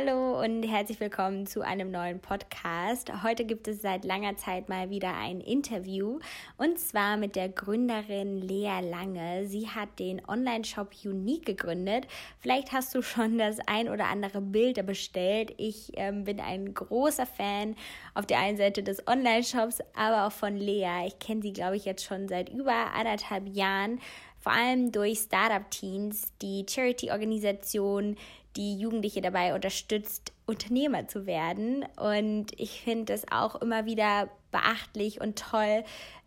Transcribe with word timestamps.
Hallo 0.00 0.40
und 0.40 0.62
herzlich 0.62 0.98
willkommen 0.98 1.46
zu 1.46 1.60
einem 1.60 1.90
neuen 1.90 2.20
Podcast. 2.20 3.12
Heute 3.22 3.44
gibt 3.44 3.68
es 3.68 3.82
seit 3.82 4.04
langer 4.04 4.36
Zeit 4.36 4.68
mal 4.70 4.88
wieder 4.88 5.14
ein 5.14 5.40
Interview 5.40 6.20
und 6.56 6.78
zwar 6.78 7.18
mit 7.18 7.36
der 7.36 7.50
Gründerin 7.50 8.40
Lea 8.40 8.80
Lange. 8.80 9.46
Sie 9.46 9.68
hat 9.68 9.98
den 9.98 10.22
Online-Shop 10.26 10.92
Unique 11.04 11.44
gegründet. 11.44 12.06
Vielleicht 12.38 12.72
hast 12.72 12.94
du 12.94 13.02
schon 13.02 13.36
das 13.36 13.58
ein 13.66 13.90
oder 13.90 14.06
andere 14.06 14.40
Bild 14.40 14.86
bestellt. 14.86 15.52
Ich 15.58 15.92
ähm, 15.96 16.24
bin 16.24 16.40
ein 16.40 16.72
großer 16.72 17.26
Fan 17.26 17.76
auf 18.14 18.24
der 18.24 18.38
einen 18.38 18.56
Seite 18.56 18.82
des 18.82 19.06
Online-Shops, 19.06 19.80
aber 19.94 20.26
auch 20.26 20.32
von 20.32 20.56
Lea. 20.56 21.06
Ich 21.08 21.18
kenne 21.18 21.42
sie, 21.42 21.52
glaube 21.52 21.76
ich, 21.76 21.84
jetzt 21.84 22.04
schon 22.04 22.26
seit 22.26 22.48
über 22.48 22.94
anderthalb 22.94 23.48
Jahren 23.48 24.00
vor 24.40 24.52
allem 24.52 24.90
durch 24.90 25.18
Startup 25.18 25.70
Teens, 25.70 26.32
die 26.40 26.64
Charity-Organisation, 26.66 28.16
die 28.56 28.78
Jugendliche 28.78 29.20
dabei 29.20 29.54
unterstützt, 29.54 30.32
Unternehmer 30.46 31.06
zu 31.08 31.26
werden. 31.26 31.84
Und 31.96 32.46
ich 32.58 32.82
finde 32.82 33.12
es 33.12 33.30
auch 33.30 33.56
immer 33.56 33.86
wieder 33.86 34.28
beachtlich 34.50 35.20
und 35.20 35.38
toll, 35.38 35.84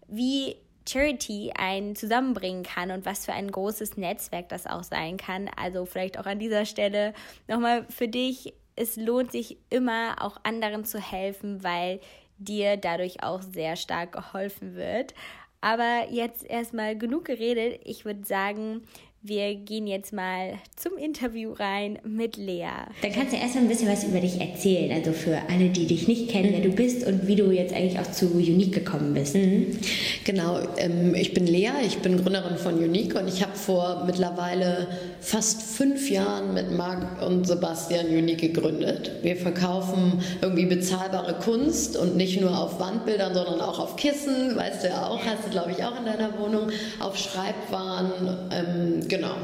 wie 0.07 0.55
Charity 0.87 1.51
einen 1.57 1.95
zusammenbringen 1.95 2.63
kann 2.63 2.91
und 2.91 3.05
was 3.05 3.25
für 3.25 3.33
ein 3.33 3.51
großes 3.51 3.97
Netzwerk 3.97 4.49
das 4.49 4.67
auch 4.67 4.83
sein 4.83 5.17
kann. 5.17 5.49
Also 5.55 5.85
vielleicht 5.85 6.19
auch 6.19 6.25
an 6.25 6.39
dieser 6.39 6.65
Stelle 6.65 7.13
nochmal 7.47 7.85
für 7.89 8.07
dich, 8.07 8.53
es 8.75 8.95
lohnt 8.95 9.31
sich 9.31 9.57
immer 9.69 10.15
auch 10.19 10.37
anderen 10.43 10.83
zu 10.83 10.99
helfen, 10.99 11.63
weil 11.63 11.99
dir 12.37 12.77
dadurch 12.77 13.23
auch 13.23 13.41
sehr 13.41 13.75
stark 13.75 14.11
geholfen 14.13 14.75
wird. 14.75 15.13
Aber 15.61 16.07
jetzt 16.09 16.43
erstmal 16.43 16.97
genug 16.97 17.25
geredet. 17.25 17.79
Ich 17.85 18.03
würde 18.03 18.25
sagen, 18.25 18.81
wir 19.25 19.55
gehen 19.55 19.87
jetzt 19.87 20.11
mal 20.11 20.55
zum 20.75 20.97
Interview 20.97 21.53
rein 21.53 21.97
mit 22.03 22.35
Lea. 22.35 22.67
Dann 23.01 23.13
kannst 23.13 23.31
du 23.31 23.37
erstmal 23.37 23.63
ein 23.63 23.69
bisschen 23.69 23.89
was 23.89 24.03
über 24.03 24.19
dich 24.19 24.41
erzählen, 24.41 24.91
also 24.91 25.13
für 25.13 25.37
alle, 25.49 25.69
die 25.69 25.87
dich 25.87 26.09
nicht 26.09 26.29
kennen, 26.29 26.49
wer 26.51 26.59
du 26.59 26.71
bist 26.71 27.07
und 27.07 27.25
wie 27.25 27.37
du 27.37 27.49
jetzt 27.49 27.73
eigentlich 27.73 27.97
auch 27.99 28.11
zu 28.11 28.33
Unique 28.33 28.73
gekommen 28.73 29.13
bist. 29.13 29.35
Mhm. 29.35 29.77
Genau, 30.25 30.59
ähm, 30.77 31.15
ich 31.15 31.33
bin 31.33 31.47
Lea, 31.47 31.71
ich 31.87 31.99
bin 31.99 32.21
Gründerin 32.21 32.57
von 32.57 32.73
Unique 32.73 33.15
und 33.15 33.29
ich 33.29 33.41
habe 33.41 33.55
vor 33.55 34.03
mittlerweile 34.05 34.87
fast 35.21 35.61
fünf 35.61 36.09
Jahren 36.09 36.53
mit 36.53 36.71
Marc 36.71 37.25
und 37.25 37.47
Sebastian 37.47 38.07
Unique 38.07 38.41
gegründet. 38.41 39.09
Wir 39.21 39.37
verkaufen 39.37 40.21
irgendwie 40.41 40.65
bezahlbare 40.65 41.35
Kunst 41.35 41.95
und 41.95 42.17
nicht 42.17 42.41
nur 42.41 42.59
auf 42.59 42.77
Wandbildern, 42.77 43.33
sondern 43.33 43.61
auch 43.61 43.79
auf 43.79 43.95
Kissen, 43.95 44.53
weißt 44.57 44.83
du 44.83 44.87
ja 44.89 45.07
auch, 45.07 45.19
hast 45.25 45.45
du 45.45 45.49
glaube 45.49 45.71
ich 45.71 45.81
auch 45.85 45.97
in 45.97 46.05
deiner 46.05 46.37
Wohnung, 46.37 46.67
auf 46.99 47.17
Schreibwaren. 47.17 48.11
Ähm, 48.51 49.07
Genau. 49.13 49.37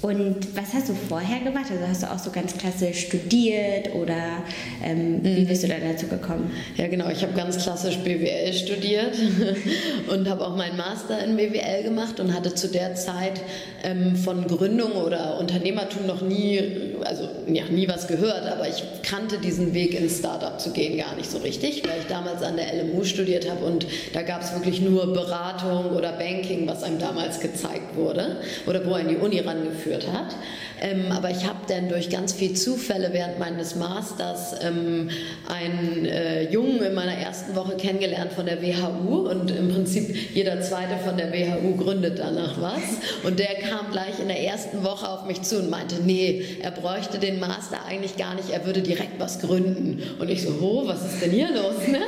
Und 0.00 0.56
was 0.56 0.74
hast 0.74 0.88
du 0.88 0.94
vorher 0.94 1.40
gemacht? 1.40 1.66
Also 1.72 1.84
hast 1.88 2.02
du 2.04 2.06
auch 2.06 2.18
so 2.20 2.30
ganz 2.30 2.56
klassisch 2.56 3.06
studiert 3.06 3.92
oder 3.96 4.44
ähm, 4.84 5.18
wie 5.24 5.40
mhm. 5.40 5.48
bist 5.48 5.64
du 5.64 5.68
dann 5.68 5.80
dazu 5.80 6.06
gekommen? 6.06 6.52
Ja, 6.76 6.86
genau. 6.86 7.08
Ich 7.10 7.22
habe 7.22 7.32
ganz 7.32 7.60
klassisch 7.60 7.96
BWL 7.98 8.52
studiert 8.52 9.16
und 10.08 10.28
habe 10.28 10.46
auch 10.46 10.56
meinen 10.56 10.76
Master 10.76 11.24
in 11.24 11.36
BWL 11.36 11.82
gemacht 11.82 12.20
und 12.20 12.32
hatte 12.32 12.54
zu 12.54 12.68
der 12.68 12.94
Zeit 12.94 13.40
ähm, 13.82 14.14
von 14.14 14.46
Gründung 14.46 14.92
oder 14.92 15.40
Unternehmertum 15.40 16.06
noch 16.06 16.22
nie, 16.22 16.60
also 17.02 17.28
ja, 17.48 17.64
nie 17.64 17.88
was 17.88 18.06
gehört, 18.06 18.46
aber 18.46 18.68
ich 18.68 18.84
kannte 19.02 19.38
diesen 19.38 19.74
Weg 19.74 19.98
ins 19.98 20.18
Startup 20.18 20.60
zu 20.60 20.70
gehen 20.70 20.96
gar 20.96 21.16
nicht 21.16 21.30
so 21.30 21.38
richtig, 21.38 21.82
weil 21.88 21.98
ich 21.98 22.06
damals 22.06 22.42
an 22.42 22.56
der 22.56 22.72
LMU 22.84 23.02
studiert 23.02 23.50
habe 23.50 23.64
und 23.64 23.84
da 24.12 24.22
gab 24.22 24.42
es 24.42 24.52
wirklich 24.52 24.80
nur 24.80 25.12
Beratung 25.12 25.90
oder 25.96 26.12
Banking, 26.12 26.68
was 26.68 26.84
einem 26.84 27.00
damals 27.00 27.40
gezeigt 27.40 27.96
wurde 27.96 28.36
oder 28.66 28.86
wo 28.86 28.94
einen 28.94 29.08
die 29.08 29.16
Uni 29.16 29.40
rangeführt 29.40 29.87
geführt 29.88 30.12
hat. 30.12 30.36
Ähm, 30.80 31.10
aber 31.10 31.30
ich 31.30 31.44
habe 31.44 31.58
dann 31.66 31.88
durch 31.88 32.08
ganz 32.08 32.32
viele 32.32 32.54
Zufälle 32.54 33.10
während 33.12 33.38
meines 33.38 33.74
Masters 33.74 34.54
ähm, 34.62 35.10
einen 35.48 36.06
äh, 36.06 36.50
Jungen 36.50 36.80
in 36.82 36.94
meiner 36.94 37.14
ersten 37.14 37.56
Woche 37.56 37.76
kennengelernt 37.76 38.32
von 38.32 38.46
der 38.46 38.62
WHU 38.62 39.28
und 39.28 39.50
im 39.50 39.72
Prinzip 39.72 40.14
jeder 40.34 40.60
zweite 40.60 40.96
von 41.04 41.16
der 41.16 41.32
WHU 41.32 41.76
gründet 41.76 42.18
danach 42.18 42.60
was. 42.60 42.82
Und 43.24 43.40
der 43.40 43.54
kam 43.56 43.90
gleich 43.90 44.20
in 44.20 44.28
der 44.28 44.40
ersten 44.40 44.84
Woche 44.84 45.08
auf 45.08 45.26
mich 45.26 45.42
zu 45.42 45.58
und 45.58 45.70
meinte, 45.70 45.96
nee, 46.04 46.44
er 46.62 46.70
bräuchte 46.70 47.18
den 47.18 47.40
Master 47.40 47.84
eigentlich 47.86 48.16
gar 48.16 48.34
nicht, 48.34 48.50
er 48.50 48.64
würde 48.64 48.82
direkt 48.82 49.18
was 49.18 49.40
gründen. 49.40 50.00
Und 50.20 50.30
ich 50.30 50.42
so, 50.42 50.50
oh, 50.60 50.86
was 50.86 51.04
ist 51.04 51.22
denn 51.22 51.32
hier 51.32 51.48
los? 51.48 51.88
Ne? 51.88 52.00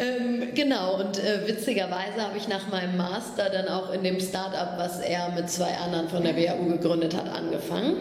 Ähm, 0.00 0.54
genau, 0.54 0.98
und 0.98 1.18
äh, 1.18 1.46
witzigerweise 1.46 2.22
habe 2.22 2.38
ich 2.38 2.48
nach 2.48 2.68
meinem 2.68 2.96
Master 2.96 3.50
dann 3.50 3.68
auch 3.68 3.92
in 3.92 4.02
dem 4.02 4.18
Startup, 4.18 4.78
was 4.78 4.98
er 5.00 5.30
mit 5.32 5.50
zwei 5.50 5.76
anderen 5.76 6.08
von 6.08 6.22
der 6.22 6.34
WHU 6.36 6.70
gegründet 6.70 7.14
hat, 7.14 7.28
angefangen. 7.28 7.96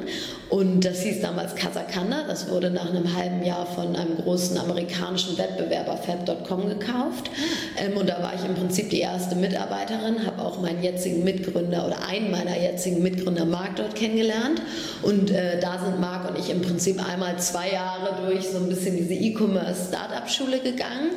Und 0.50 0.86
das 0.86 1.02
hieß 1.02 1.20
damals 1.22 1.56
Kasakanda. 1.56 2.24
Das 2.26 2.50
wurde 2.50 2.72
nach 2.72 2.90
einem 2.90 3.16
halben 3.16 3.44
Jahr 3.44 3.66
von 3.66 3.98
einem 3.98 4.16
großen 4.16 4.58
amerikanischen 4.58 5.38
Wettbewerber 5.38 5.98
Fab.com 5.98 6.70
gekauft. 6.70 7.30
Ähm, 7.78 7.98
und 7.98 8.08
da 8.08 8.24
war 8.24 8.34
ich 8.34 8.46
im 8.46 8.56
Prinzip 8.56 8.90
die 8.90 9.02
erste 9.02 9.36
Mitarbeiterin, 9.36 10.26
habe 10.26 10.42
auch 10.42 10.62
meinen 10.62 10.82
jetzigen 10.82 11.26
Mitgründer 11.26 11.86
oder 11.86 12.08
einen 12.08 12.32
meiner 12.32 12.58
jetzigen 12.58 13.04
Mitgründer 13.04 13.44
Marc 13.44 13.76
dort 13.76 13.96
kennengelernt. 13.96 14.62
Und 15.02 15.32
äh, 15.32 15.60
da 15.60 15.78
sind 15.84 16.00
Marc 16.00 16.30
und 16.30 16.40
ich 16.40 16.50
im 16.50 16.62
Prinzip 16.62 17.06
einmal 17.06 17.38
zwei 17.40 17.74
Jahre 17.74 18.26
durch 18.26 18.48
so 18.48 18.58
ein 18.58 18.70
bisschen 18.70 18.96
diese 18.96 19.16
E-Commerce-Startup-Schule 19.16 20.60
gegangen, 20.60 21.12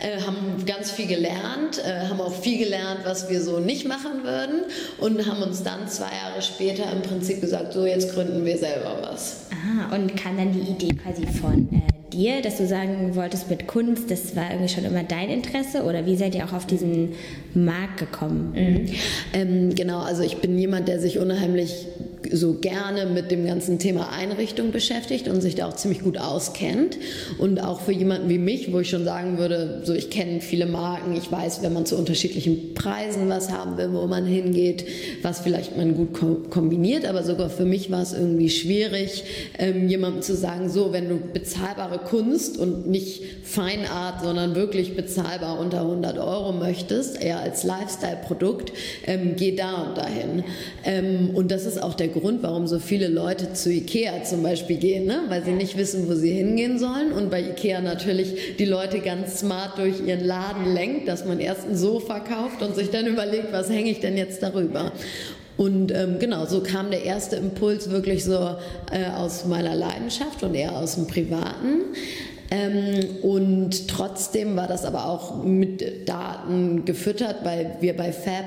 äh, 0.00 0.23
haben 0.26 0.64
ganz 0.66 0.90
viel 0.90 1.06
gelernt, 1.06 1.82
äh, 1.84 2.08
haben 2.08 2.20
auch 2.20 2.34
viel 2.34 2.58
gelernt, 2.58 3.00
was 3.04 3.28
wir 3.28 3.40
so 3.42 3.58
nicht 3.60 3.86
machen 3.86 4.24
würden 4.24 4.62
und 4.98 5.26
haben 5.26 5.42
uns 5.42 5.62
dann 5.62 5.88
zwei 5.88 6.10
Jahre 6.12 6.42
später 6.42 6.90
im 6.92 7.02
Prinzip 7.02 7.40
gesagt, 7.40 7.72
so 7.72 7.86
jetzt 7.86 8.14
gründen 8.14 8.44
wir 8.44 8.58
selber 8.58 8.98
was. 9.02 9.46
Aha, 9.52 9.94
und 9.94 10.16
kam 10.16 10.36
dann 10.36 10.52
die 10.52 10.70
Idee 10.70 10.94
quasi 10.94 11.26
von 11.26 11.68
äh, 11.72 11.93
dir, 12.14 12.42
dass 12.42 12.58
du 12.58 12.66
sagen 12.66 13.14
wolltest 13.14 13.50
mit 13.50 13.66
Kunst, 13.66 14.10
das 14.10 14.36
war 14.36 14.50
irgendwie 14.50 14.72
schon 14.72 14.84
immer 14.84 15.02
dein 15.02 15.28
Interesse 15.28 15.82
oder 15.82 16.06
wie 16.06 16.16
seid 16.16 16.34
ihr 16.34 16.44
auch 16.44 16.52
auf 16.52 16.66
diesen 16.66 17.10
Markt 17.54 17.98
gekommen? 17.98 18.52
Mhm. 18.54 18.88
Ähm, 19.32 19.74
genau, 19.74 20.00
also 20.00 20.22
ich 20.22 20.38
bin 20.38 20.58
jemand, 20.58 20.88
der 20.88 21.00
sich 21.00 21.18
unheimlich 21.18 21.86
so 22.32 22.54
gerne 22.54 23.06
mit 23.06 23.30
dem 23.30 23.46
ganzen 23.46 23.78
Thema 23.78 24.10
Einrichtung 24.10 24.70
beschäftigt 24.70 25.28
und 25.28 25.40
sich 25.40 25.54
da 25.54 25.68
auch 25.68 25.76
ziemlich 25.76 26.02
gut 26.02 26.18
auskennt. 26.18 26.96
Und 27.38 27.60
auch 27.60 27.80
für 27.80 27.92
jemanden 27.92 28.28
wie 28.28 28.38
mich, 28.38 28.72
wo 28.72 28.80
ich 28.80 28.90
schon 28.90 29.04
sagen 29.04 29.38
würde, 29.38 29.82
so 29.84 29.92
ich 29.92 30.10
kenne 30.10 30.40
viele 30.40 30.66
Marken, 30.66 31.16
ich 31.16 31.30
weiß, 31.30 31.62
wenn 31.62 31.72
man 31.72 31.86
zu 31.86 31.96
unterschiedlichen 31.96 32.74
Preisen 32.74 33.28
was 33.28 33.50
haben 33.50 33.76
will, 33.76 33.92
wo 33.92 34.06
man 34.06 34.26
hingeht, 34.26 34.86
was 35.22 35.40
vielleicht 35.40 35.76
man 35.76 35.94
gut 35.94 36.50
kombiniert, 36.50 37.04
aber 37.04 37.22
sogar 37.22 37.50
für 37.50 37.64
mich 37.64 37.90
war 37.90 38.02
es 38.02 38.12
irgendwie 38.12 38.50
schwierig, 38.50 39.24
ähm, 39.58 39.88
jemandem 39.88 40.22
zu 40.22 40.34
sagen, 40.34 40.68
so, 40.68 40.92
wenn 40.92 41.08
du 41.08 41.18
bezahlbare 41.32 41.98
Kunst 42.04 42.58
und 42.58 42.86
nicht 42.86 43.22
Feinart, 43.44 44.22
sondern 44.22 44.54
wirklich 44.54 44.96
bezahlbar 44.96 45.58
unter 45.58 45.80
100 45.80 46.18
Euro 46.18 46.52
möchtest, 46.52 47.22
eher 47.22 47.40
als 47.40 47.64
Lifestyle-Produkt, 47.64 48.72
ähm, 49.06 49.34
geh 49.36 49.54
da 49.54 49.82
und 49.82 49.98
dahin. 49.98 50.44
Ähm, 50.84 51.30
und 51.34 51.50
das 51.50 51.66
ist 51.66 51.82
auch 51.82 51.94
der 51.94 52.08
Grund, 52.08 52.42
warum 52.42 52.66
so 52.66 52.78
viele 52.78 53.08
Leute 53.08 53.52
zu 53.52 53.70
Ikea 53.70 54.24
zum 54.24 54.42
Beispiel 54.42 54.76
gehen, 54.76 55.06
ne? 55.06 55.22
weil 55.28 55.44
sie 55.44 55.52
nicht 55.52 55.76
wissen, 55.76 56.08
wo 56.08 56.14
sie 56.14 56.32
hingehen 56.32 56.78
sollen. 56.78 57.12
Und 57.12 57.30
bei 57.30 57.40
Ikea 57.40 57.80
natürlich 57.80 58.56
die 58.58 58.64
Leute 58.64 59.00
ganz 59.00 59.40
smart 59.40 59.78
durch 59.78 60.00
ihren 60.06 60.24
Laden 60.24 60.72
lenkt, 60.72 61.08
dass 61.08 61.24
man 61.24 61.40
erst 61.40 61.68
ein 61.68 61.76
Sofa 61.76 62.20
kauft 62.20 62.62
und 62.62 62.74
sich 62.74 62.90
dann 62.90 63.06
überlegt, 63.06 63.52
was 63.52 63.68
hänge 63.68 63.90
ich 63.90 64.00
denn 64.00 64.16
jetzt 64.16 64.42
darüber. 64.42 64.92
Und 65.56 65.92
ähm, 65.92 66.18
genau, 66.18 66.46
so 66.46 66.60
kam 66.62 66.90
der 66.90 67.04
erste 67.04 67.36
Impuls 67.36 67.90
wirklich 67.90 68.24
so 68.24 68.56
äh, 68.90 69.06
aus 69.16 69.44
meiner 69.44 69.74
Leidenschaft 69.74 70.42
und 70.42 70.54
eher 70.54 70.76
aus 70.76 70.96
dem 70.96 71.06
Privaten. 71.06 71.82
Ähm, 72.50 73.22
und 73.22 73.88
trotzdem 73.88 74.56
war 74.56 74.66
das 74.66 74.84
aber 74.84 75.06
auch 75.06 75.42
mit 75.42 76.08
Daten 76.08 76.84
gefüttert, 76.84 77.44
weil 77.44 77.76
wir 77.80 77.96
bei 77.96 78.12
Fab, 78.12 78.44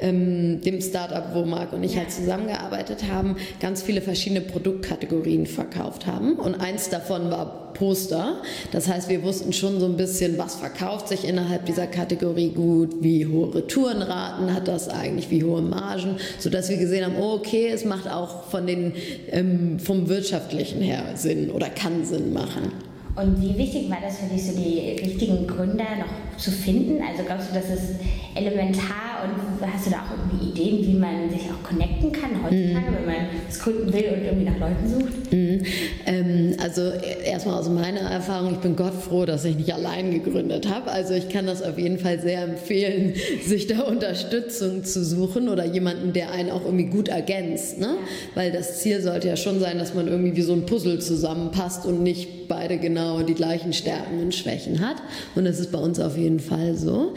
ähm, 0.00 0.60
dem 0.60 0.80
Startup, 0.80 1.34
wo 1.34 1.44
Marc 1.44 1.72
und 1.72 1.82
ich 1.82 1.96
halt 1.96 2.10
zusammengearbeitet 2.10 3.04
haben, 3.10 3.36
ganz 3.60 3.82
viele 3.82 4.00
verschiedene 4.00 4.40
Produktkategorien 4.42 5.46
verkauft 5.46 6.06
haben. 6.06 6.34
Und 6.34 6.54
eins 6.60 6.90
davon 6.90 7.30
war 7.30 7.72
Poster. 7.76 8.42
Das 8.72 8.88
heißt, 8.88 9.08
wir 9.08 9.22
wussten 9.22 9.52
schon 9.52 9.80
so 9.80 9.86
ein 9.86 9.96
bisschen, 9.96 10.38
was 10.38 10.56
verkauft 10.56 11.08
sich 11.08 11.26
innerhalb 11.26 11.66
dieser 11.66 11.86
Kategorie 11.86 12.50
gut, 12.50 13.02
wie 13.02 13.26
hohe 13.26 13.54
Retourenraten 13.54 14.54
hat 14.54 14.68
das 14.68 14.88
eigentlich, 14.88 15.30
wie 15.30 15.44
hohe 15.44 15.62
Margen, 15.62 16.16
sodass 16.38 16.70
wir 16.70 16.78
gesehen 16.78 17.04
haben, 17.04 17.22
okay, 17.22 17.68
es 17.68 17.84
macht 17.84 18.10
auch 18.10 18.44
von 18.44 18.66
den, 18.66 18.94
ähm, 19.30 19.78
vom 19.78 20.08
wirtschaftlichen 20.08 20.80
her 20.80 21.02
Sinn 21.16 21.50
oder 21.50 21.68
kann 21.68 22.04
Sinn 22.04 22.32
machen. 22.32 22.72
Und 23.16 23.40
wie 23.40 23.56
wichtig 23.56 23.88
war 23.88 23.96
das 24.02 24.18
für 24.18 24.26
dich, 24.26 24.44
so 24.44 24.52
die 24.52 25.02
richtigen 25.02 25.46
Gründer 25.46 25.84
noch 25.98 26.36
zu 26.38 26.50
finden? 26.50 27.02
Also 27.02 27.22
glaubst 27.24 27.50
du, 27.50 27.54
dass 27.54 27.70
es 27.70 27.96
elementar 28.34 29.24
und 29.24 29.66
hast 29.72 29.86
du 29.86 29.90
da 29.90 30.00
auch 30.00 30.10
irgendwie 30.10 30.50
Ideen, 30.50 30.86
wie 30.86 30.98
man 30.98 31.30
sich 31.30 31.48
auch 31.50 31.66
connecten 31.66 32.12
kann 32.12 32.30
heutzutage, 32.42 32.90
mhm. 32.90 32.96
wenn 32.96 33.06
man 33.06 33.26
es 33.48 33.58
gründen 33.58 33.90
will 33.90 34.04
und 34.12 34.24
irgendwie 34.24 34.44
nach 34.44 34.58
Leuten 34.58 34.88
sucht? 34.88 35.32
Mhm. 35.32 35.62
Ähm, 36.04 36.56
also 36.62 36.92
erstmal 37.24 37.58
aus 37.58 37.70
meiner 37.70 38.00
Erfahrung, 38.00 38.52
ich 38.52 38.58
bin 38.58 38.76
Gott 38.76 38.92
froh, 38.92 39.24
dass 39.24 39.46
ich 39.46 39.56
nicht 39.56 39.72
allein 39.72 40.10
gegründet 40.10 40.68
habe. 40.68 40.90
Also 40.90 41.14
ich 41.14 41.30
kann 41.30 41.46
das 41.46 41.62
auf 41.62 41.78
jeden 41.78 41.98
Fall 41.98 42.20
sehr 42.20 42.42
empfehlen, 42.42 43.14
sich 43.46 43.66
da 43.66 43.80
Unterstützung 43.80 44.84
zu 44.84 45.02
suchen 45.02 45.48
oder 45.48 45.64
jemanden, 45.64 46.12
der 46.12 46.32
einen 46.32 46.50
auch 46.50 46.66
irgendwie 46.66 46.86
gut 46.86 47.08
ergänzt. 47.08 47.78
Ne? 47.78 47.96
Weil 48.34 48.52
das 48.52 48.80
Ziel 48.80 49.00
sollte 49.00 49.28
ja 49.28 49.36
schon 49.36 49.58
sein, 49.58 49.78
dass 49.78 49.94
man 49.94 50.06
irgendwie 50.06 50.36
wie 50.36 50.42
so 50.42 50.52
ein 50.52 50.66
Puzzle 50.66 50.98
zusammenpasst 50.98 51.86
und 51.86 52.02
nicht 52.02 52.48
beide 52.48 52.76
genau 52.76 53.05
die 53.26 53.34
gleichen 53.34 53.72
Stärken 53.72 54.20
und 54.20 54.34
Schwächen 54.34 54.80
hat. 54.80 54.96
Und 55.34 55.44
das 55.44 55.58
ist 55.60 55.72
bei 55.72 55.78
uns 55.78 56.00
auf 56.00 56.16
jeden 56.16 56.40
Fall 56.40 56.74
so. 56.76 57.14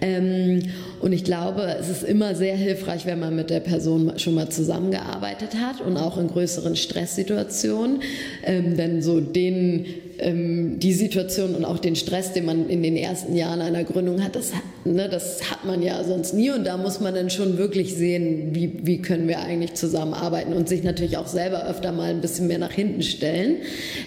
Ähm, 0.00 0.62
und 1.00 1.12
ich 1.12 1.22
glaube, 1.24 1.62
es 1.78 1.88
ist 1.88 2.02
immer 2.02 2.34
sehr 2.34 2.56
hilfreich, 2.56 3.06
wenn 3.06 3.20
man 3.20 3.36
mit 3.36 3.50
der 3.50 3.60
Person 3.60 4.12
schon 4.18 4.34
mal 4.34 4.48
zusammengearbeitet 4.48 5.50
hat 5.60 5.80
und 5.80 5.96
auch 5.96 6.18
in 6.18 6.28
größeren 6.28 6.74
Stresssituationen. 6.74 8.02
Ähm, 8.44 8.76
denn 8.76 9.00
so 9.00 9.20
den, 9.20 9.86
ähm, 10.18 10.78
die 10.80 10.92
Situation 10.92 11.54
und 11.54 11.64
auch 11.64 11.78
den 11.78 11.94
Stress, 11.94 12.32
den 12.32 12.46
man 12.46 12.68
in 12.68 12.82
den 12.82 12.96
ersten 12.96 13.36
Jahren 13.36 13.60
einer 13.60 13.84
Gründung 13.84 14.22
hat, 14.24 14.34
das, 14.34 14.52
ne, 14.84 15.08
das 15.08 15.50
hat 15.50 15.64
man 15.64 15.82
ja 15.82 16.02
sonst 16.04 16.34
nie. 16.34 16.50
Und 16.50 16.64
da 16.64 16.76
muss 16.76 17.00
man 17.00 17.14
dann 17.14 17.30
schon 17.30 17.58
wirklich 17.58 17.94
sehen, 17.94 18.54
wie, 18.54 18.72
wie 18.82 19.00
können 19.00 19.28
wir 19.28 19.40
eigentlich 19.40 19.74
zusammenarbeiten 19.74 20.52
und 20.52 20.68
sich 20.68 20.82
natürlich 20.82 21.16
auch 21.16 21.26
selber 21.26 21.66
öfter 21.66 21.92
mal 21.92 22.10
ein 22.10 22.20
bisschen 22.20 22.46
mehr 22.46 22.58
nach 22.58 22.72
hinten 22.72 23.02
stellen. 23.02 23.56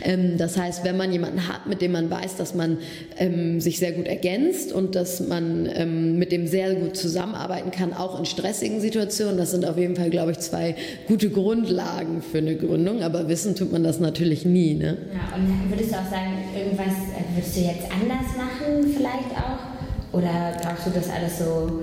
Ähm, 0.03 0.37
das 0.37 0.57
heißt, 0.57 0.83
wenn 0.83 0.97
man 0.97 1.11
jemanden 1.11 1.47
hat, 1.47 1.67
mit 1.67 1.81
dem 1.81 1.91
man 1.91 2.09
weiß, 2.09 2.35
dass 2.37 2.55
man 2.55 2.79
ähm, 3.17 3.59
sich 3.59 3.79
sehr 3.79 3.93
gut 3.93 4.07
ergänzt 4.07 4.71
und 4.73 4.95
dass 4.95 5.19
man 5.19 5.69
ähm, 5.73 6.17
mit 6.17 6.31
dem 6.31 6.47
sehr 6.47 6.75
gut 6.75 6.97
zusammenarbeiten 6.97 7.71
kann, 7.71 7.93
auch 7.93 8.19
in 8.19 8.25
stressigen 8.25 8.81
Situationen. 8.81 9.37
Das 9.37 9.51
sind 9.51 9.65
auf 9.65 9.77
jeden 9.77 9.95
Fall, 9.95 10.09
glaube 10.09 10.31
ich, 10.31 10.39
zwei 10.39 10.75
gute 11.07 11.29
Grundlagen 11.29 12.21
für 12.21 12.39
eine 12.39 12.55
Gründung. 12.55 13.01
Aber 13.01 13.27
wissen 13.29 13.55
tut 13.55 13.71
man 13.71 13.83
das 13.83 13.99
natürlich 13.99 14.45
nie. 14.45 14.75
Ne? 14.75 14.97
Ja, 15.13 15.35
und 15.37 15.69
würdest 15.69 15.91
du 15.91 15.95
auch 15.95 16.09
sagen, 16.09 16.43
irgendwas 16.55 16.87
äh, 16.87 17.35
würdest 17.35 17.55
du 17.55 17.61
jetzt 17.61 17.91
anders 17.91 18.35
machen, 18.35 18.93
vielleicht 18.95 19.31
auch? 19.35 19.74
Oder 20.15 20.53
glaubst 20.61 20.87
du, 20.87 20.91
dass 20.91 21.09
alles 21.09 21.39
so 21.39 21.81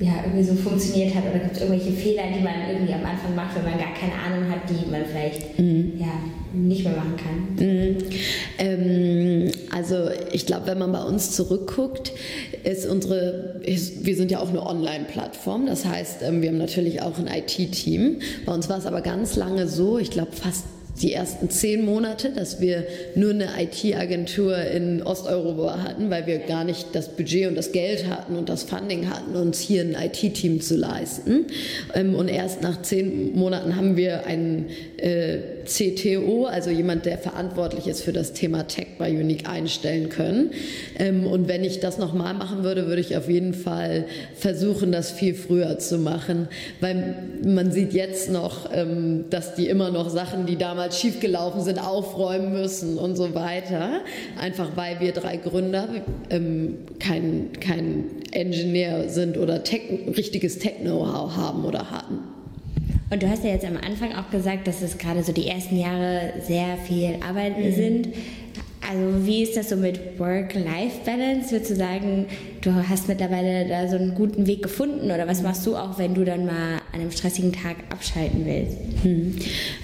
ja, 0.00 0.12
irgendwie 0.24 0.44
so 0.44 0.54
funktioniert 0.54 1.14
hat 1.14 1.22
oder 1.30 1.38
gibt 1.38 1.56
es 1.56 1.62
irgendwelche 1.62 1.92
Fehler, 1.92 2.22
die 2.36 2.42
man 2.42 2.54
irgendwie 2.68 2.92
am 2.92 3.04
Anfang 3.04 3.34
macht, 3.34 3.54
wenn 3.56 3.64
man 3.64 3.78
gar 3.78 3.94
keine 3.94 4.12
Ahnung 4.14 4.50
hat, 4.50 4.68
die 4.68 4.90
man 4.90 5.04
vielleicht 5.04 5.58
mhm. 5.58 5.92
ja, 5.98 6.06
nicht 6.52 6.84
mehr 6.84 6.94
machen 6.94 7.14
kann? 7.16 7.66
Mhm. 7.66 7.96
Ähm, 8.58 9.52
also 9.70 10.08
ich 10.32 10.46
glaube, 10.46 10.66
wenn 10.66 10.78
man 10.78 10.92
bei 10.92 11.02
uns 11.02 11.32
zurückguckt, 11.32 12.12
ist 12.64 12.86
unsere, 12.86 13.60
ist, 13.64 14.04
wir 14.04 14.16
sind 14.16 14.30
ja 14.30 14.40
auch 14.40 14.48
eine 14.48 14.66
Online-Plattform, 14.66 15.66
das 15.66 15.84
heißt, 15.84 16.22
ähm, 16.22 16.42
wir 16.42 16.48
haben 16.48 16.58
natürlich 16.58 17.02
auch 17.02 17.18
ein 17.18 17.28
IT-Team. 17.28 18.20
Bei 18.46 18.52
uns 18.52 18.68
war 18.68 18.78
es 18.78 18.86
aber 18.86 19.00
ganz 19.00 19.36
lange 19.36 19.68
so, 19.68 19.98
ich 19.98 20.10
glaube 20.10 20.32
fast 20.32 20.64
die 21.02 21.12
ersten 21.12 21.50
zehn 21.50 21.84
Monate, 21.84 22.30
dass 22.30 22.60
wir 22.60 22.84
nur 23.14 23.30
eine 23.30 23.48
IT-Agentur 23.58 24.56
in 24.58 25.02
Osteuropa 25.02 25.82
hatten, 25.82 26.10
weil 26.10 26.26
wir 26.26 26.38
gar 26.38 26.64
nicht 26.64 26.88
das 26.92 27.08
Budget 27.08 27.48
und 27.48 27.56
das 27.56 27.72
Geld 27.72 28.08
hatten 28.08 28.36
und 28.36 28.48
das 28.48 28.62
Funding 28.62 29.10
hatten, 29.10 29.34
uns 29.34 29.58
hier 29.58 29.82
ein 29.82 29.96
IT-Team 29.98 30.60
zu 30.60 30.76
leisten. 30.76 31.46
Ähm, 31.94 32.14
und 32.14 32.28
erst 32.28 32.62
nach 32.62 32.82
zehn 32.82 33.36
Monaten 33.36 33.76
haben 33.76 33.96
wir 33.96 34.26
einen 34.26 34.66
äh, 34.98 35.38
CTO, 35.64 36.46
also 36.46 36.70
jemand, 36.70 37.06
der 37.06 37.18
verantwortlich 37.18 37.86
ist 37.86 38.02
für 38.02 38.12
das 38.12 38.32
Thema 38.32 38.66
Tech 38.66 38.86
bei 38.98 39.10
Unique 39.10 39.48
einstellen 39.48 40.08
können. 40.08 40.50
Ähm, 40.98 41.26
und 41.26 41.48
wenn 41.48 41.64
ich 41.64 41.80
das 41.80 41.98
nochmal 41.98 42.34
machen 42.34 42.64
würde, 42.64 42.86
würde 42.86 43.00
ich 43.00 43.16
auf 43.16 43.28
jeden 43.28 43.54
Fall 43.54 44.06
versuchen, 44.34 44.92
das 44.92 45.10
viel 45.10 45.34
früher 45.34 45.78
zu 45.78 45.98
machen, 45.98 46.48
weil 46.80 47.16
man 47.44 47.72
sieht 47.72 47.92
jetzt 47.92 48.30
noch, 48.30 48.70
ähm, 48.72 49.24
dass 49.30 49.54
die 49.54 49.68
immer 49.68 49.90
noch 49.90 50.10
Sachen, 50.10 50.46
die 50.46 50.56
damals 50.56 51.00
schiefgelaufen 51.00 51.62
sind, 51.62 51.78
aufräumen 51.78 52.52
müssen 52.52 52.98
und 52.98 53.16
so 53.16 53.34
weiter. 53.34 54.00
Einfach 54.40 54.76
weil 54.76 55.00
wir 55.00 55.12
drei 55.12 55.36
Gründer 55.36 55.88
ähm, 56.30 56.78
kein, 56.98 57.50
kein 57.60 58.04
Engineer 58.32 59.08
sind 59.08 59.38
oder 59.38 59.64
Tech, 59.64 59.82
richtiges 60.16 60.58
Tech-Know-how 60.58 61.36
haben 61.36 61.64
oder 61.64 61.90
hatten. 61.90 62.43
Und 63.10 63.22
du 63.22 63.28
hast 63.28 63.44
ja 63.44 63.50
jetzt 63.50 63.64
am 63.64 63.76
Anfang 63.76 64.14
auch 64.14 64.30
gesagt, 64.30 64.66
dass 64.66 64.82
es 64.82 64.98
gerade 64.98 65.22
so 65.22 65.32
die 65.32 65.46
ersten 65.46 65.76
Jahre 65.76 66.34
sehr 66.40 66.76
viel 66.78 67.16
Arbeit 67.26 67.58
mhm. 67.58 67.72
sind. 67.72 68.08
Also 68.86 69.26
wie 69.26 69.42
ist 69.42 69.56
das 69.56 69.70
so 69.70 69.76
mit 69.76 70.18
Work-Life-Balance? 70.18 71.50
Würdest 71.50 71.70
du 71.70 71.76
sagen, 71.76 72.26
du 72.64 72.88
hast 72.88 73.08
mittlerweile 73.08 73.68
da 73.68 73.88
so 73.88 73.96
einen 73.96 74.14
guten 74.14 74.46
Weg 74.46 74.62
gefunden 74.62 75.10
oder 75.10 75.28
was 75.28 75.42
machst 75.42 75.66
du 75.66 75.76
auch, 75.76 75.98
wenn 75.98 76.14
du 76.14 76.24
dann 76.24 76.46
mal 76.46 76.80
an 76.92 77.00
einem 77.00 77.10
stressigen 77.10 77.52
Tag 77.52 77.76
abschalten 77.90 78.46
willst? 78.46 78.76
Hm. 79.02 79.36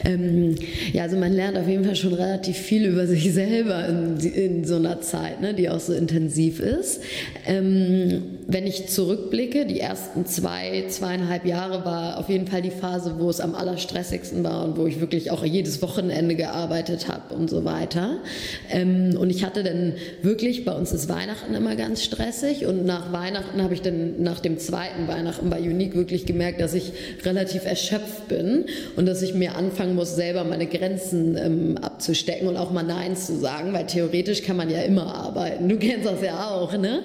Ähm, 0.05 0.55
ja, 0.93 1.03
also 1.03 1.17
man 1.17 1.33
lernt 1.33 1.59
auf 1.59 1.69
jeden 1.69 1.85
Fall 1.85 1.97
schon 1.97 2.15
relativ 2.15 2.57
viel 2.57 2.87
über 2.87 3.07
sich 3.07 3.33
selber 3.33 3.87
in, 3.87 4.19
in 4.19 4.65
so 4.65 4.77
einer 4.77 5.01
Zeit, 5.01 5.41
ne, 5.41 5.53
die 5.53 5.69
auch 5.69 5.81
so 5.81 5.93
intensiv 5.93 6.61
ist. 6.61 7.03
Ähm, 7.47 8.23
wenn 8.47 8.67
ich 8.67 8.89
zurückblicke, 8.89 9.67
die 9.67 9.79
ersten 9.79 10.25
zwei, 10.25 10.85
zweieinhalb 10.89 11.45
Jahre 11.45 11.85
war 11.85 12.19
auf 12.19 12.29
jeden 12.29 12.47
Fall 12.47 12.63
die 12.63 12.71
Phase, 12.71 13.17
wo 13.19 13.29
es 13.29 13.41
am 13.41 13.55
allerstressigsten 13.55 14.43
war 14.43 14.65
und 14.65 14.79
wo 14.79 14.87
ich 14.87 15.01
wirklich 15.01 15.31
auch 15.31 15.45
jedes 15.45 15.83
Wochenende 15.83 16.35
gearbeitet 16.35 17.09
habe 17.09 17.35
und 17.35 17.51
so 17.51 17.65
weiter. 17.65 18.19
Ähm, 18.71 19.17
und 19.19 19.29
ich 19.31 19.45
hatte 19.45 19.63
dann 19.63 19.95
wirklich, 20.23 20.65
bei 20.65 20.73
uns 20.73 20.93
ist 20.93 21.09
Weihnachten 21.09 21.55
immer 21.55 21.77
ganz 21.77 22.03
stressig 22.03 22.67
und 22.71 22.87
nach 22.87 23.13
Weihnachten 23.13 23.63
habe 23.63 23.75
ich 23.75 23.83
dann 23.83 24.23
nach 24.23 24.41
dem 24.41 24.59
zweiten 24.59 25.09
Weihnachten 25.09 25.51
bei 25.51 25.61
Unique 25.61 25.97
wirklich 25.97 26.25
gemerkt, 26.25 26.61
dass 26.61 26.73
ich 26.73 26.93
relativ 27.25 27.67
erschöpft 27.67 28.29
bin 28.29 28.67
und 28.97 29.07
dass 29.07 29.23
ich 29.23 29.35
mir 29.35 29.57
anfangen 29.57 29.97
muss, 29.97 30.15
selber 30.15 30.45
meine 30.45 30.67
Grenzen 30.67 31.37
ähm, 31.37 31.79
abzustecken 31.79 32.47
und 32.49 32.57
auch 32.57 32.71
mal 32.71 32.85
Nein 32.85 33.17
zu 33.17 33.37
sagen, 33.37 33.73
weil 33.73 33.87
theoretisch 33.87 34.43
kann 34.43 34.57
man 34.57 34.71
ja 34.71 34.83
immer 34.83 35.15
arbeiten. 35.15 35.69
Du 35.69 35.77
kennst 35.77 36.07
das 36.07 36.23
ja 36.23 36.49
auch, 36.51 36.77
ne? 36.79 37.03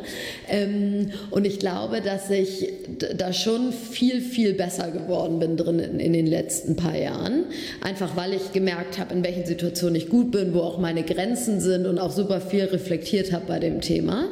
Ähm, 0.47 1.11
und 1.31 1.45
ich 1.45 1.59
glaube, 1.59 2.01
dass 2.01 2.29
ich 2.29 2.71
da 3.17 3.33
schon 3.33 3.73
viel, 3.73 4.21
viel 4.21 4.53
besser 4.53 4.91
geworden 4.91 5.39
bin 5.39 5.57
drin 5.57 5.79
in, 5.79 5.99
in 5.99 6.13
den 6.13 6.27
letzten 6.27 6.75
paar 6.75 6.97
Jahren. 6.97 7.45
Einfach 7.81 8.15
weil 8.15 8.33
ich 8.33 8.53
gemerkt 8.53 8.99
habe, 8.99 9.13
in 9.15 9.23
welchen 9.23 9.45
Situationen 9.45 9.95
ich 9.95 10.09
gut 10.09 10.31
bin, 10.31 10.53
wo 10.53 10.59
auch 10.59 10.77
meine 10.77 11.03
Grenzen 11.03 11.59
sind 11.59 11.87
und 11.87 11.97
auch 11.97 12.11
super 12.11 12.39
viel 12.39 12.65
reflektiert 12.65 13.31
habe 13.31 13.45
bei 13.47 13.59
dem 13.59 13.81
Thema. 13.81 14.25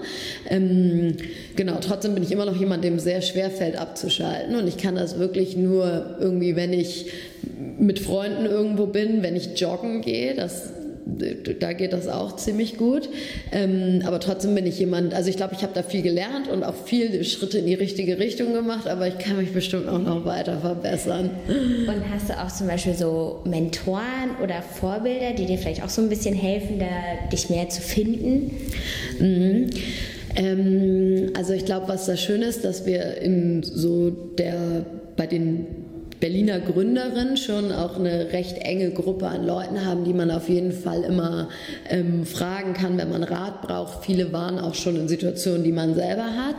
Ähm, 0.49 1.17
genau, 1.55 1.77
trotzdem 1.81 2.13
bin 2.13 2.23
ich 2.23 2.31
immer 2.31 2.45
noch 2.45 2.59
jemand, 2.59 2.83
dem 2.83 2.99
sehr 2.99 3.21
schwer 3.21 3.49
fällt 3.49 3.77
abzuschalten 3.77 4.55
und 4.55 4.67
ich 4.67 4.77
kann 4.77 4.95
das 4.95 5.19
wirklich 5.19 5.57
nur 5.57 6.17
irgendwie, 6.19 6.55
wenn 6.55 6.73
ich 6.73 7.11
mit 7.79 7.99
Freunden 7.99 8.45
irgendwo 8.45 8.85
bin, 8.85 9.23
wenn 9.23 9.35
ich 9.35 9.59
joggen 9.59 10.01
gehe, 10.01 10.35
das 10.35 10.73
da 11.05 11.73
geht 11.73 11.93
das 11.93 12.07
auch 12.07 12.35
ziemlich 12.35 12.77
gut. 12.77 13.09
Ähm, 13.51 14.01
aber 14.05 14.19
trotzdem 14.19 14.55
bin 14.55 14.65
ich 14.65 14.79
jemand, 14.79 15.13
also 15.13 15.29
ich 15.29 15.37
glaube, 15.37 15.53
ich 15.53 15.63
habe 15.63 15.73
da 15.73 15.83
viel 15.83 16.01
gelernt 16.01 16.47
und 16.47 16.63
auch 16.63 16.75
viele 16.85 17.23
Schritte 17.23 17.59
in 17.59 17.65
die 17.65 17.73
richtige 17.73 18.19
Richtung 18.19 18.53
gemacht, 18.53 18.87
aber 18.87 19.07
ich 19.07 19.17
kann 19.17 19.37
mich 19.37 19.51
bestimmt 19.51 19.87
auch 19.87 19.99
noch 19.99 20.25
weiter 20.25 20.59
verbessern. 20.59 21.29
Und 21.47 22.09
hast 22.13 22.29
du 22.29 22.41
auch 22.41 22.51
zum 22.51 22.67
Beispiel 22.67 22.93
so 22.93 23.41
Mentoren 23.45 24.37
oder 24.41 24.61
Vorbilder, 24.61 25.33
die 25.33 25.45
dir 25.45 25.57
vielleicht 25.57 25.83
auch 25.83 25.89
so 25.89 26.01
ein 26.01 26.09
bisschen 26.09 26.35
helfen, 26.35 26.79
da 26.79 27.27
dich 27.29 27.49
mehr 27.49 27.69
zu 27.69 27.81
finden? 27.81 28.51
Mhm. 29.19 29.69
Ähm, 30.35 31.31
also 31.35 31.53
ich 31.53 31.65
glaube, 31.65 31.87
was 31.87 32.05
da 32.05 32.17
schön 32.17 32.41
ist, 32.41 32.65
dass 32.65 32.85
wir 32.85 33.17
in 33.17 33.63
so 33.63 34.09
der 34.09 34.85
bei 35.15 35.27
den 35.27 35.67
Berliner 36.23 36.61
Gründerin 36.61 37.35
schon 37.35 37.73
auch 37.73 37.97
eine 37.97 38.31
recht 38.31 38.57
enge 38.59 38.91
Gruppe 38.91 39.27
an 39.27 39.45
Leuten 39.45 39.85
haben, 39.85 40.05
die 40.05 40.13
man 40.13 40.31
auf 40.31 40.47
jeden 40.47 40.71
Fall 40.71 41.03
immer 41.03 41.49
ähm, 41.89 42.25
fragen 42.25 42.73
kann, 42.73 42.97
wenn 42.97 43.09
man 43.09 43.23
Rat 43.23 43.61
braucht. 43.61 44.05
Viele 44.05 44.31
waren 44.31 44.57
auch 44.57 44.73
schon 44.73 44.95
in 44.95 45.09
Situationen, 45.09 45.65
die 45.65 45.73
man 45.73 45.95
selber 45.95 46.23
hat. 46.23 46.55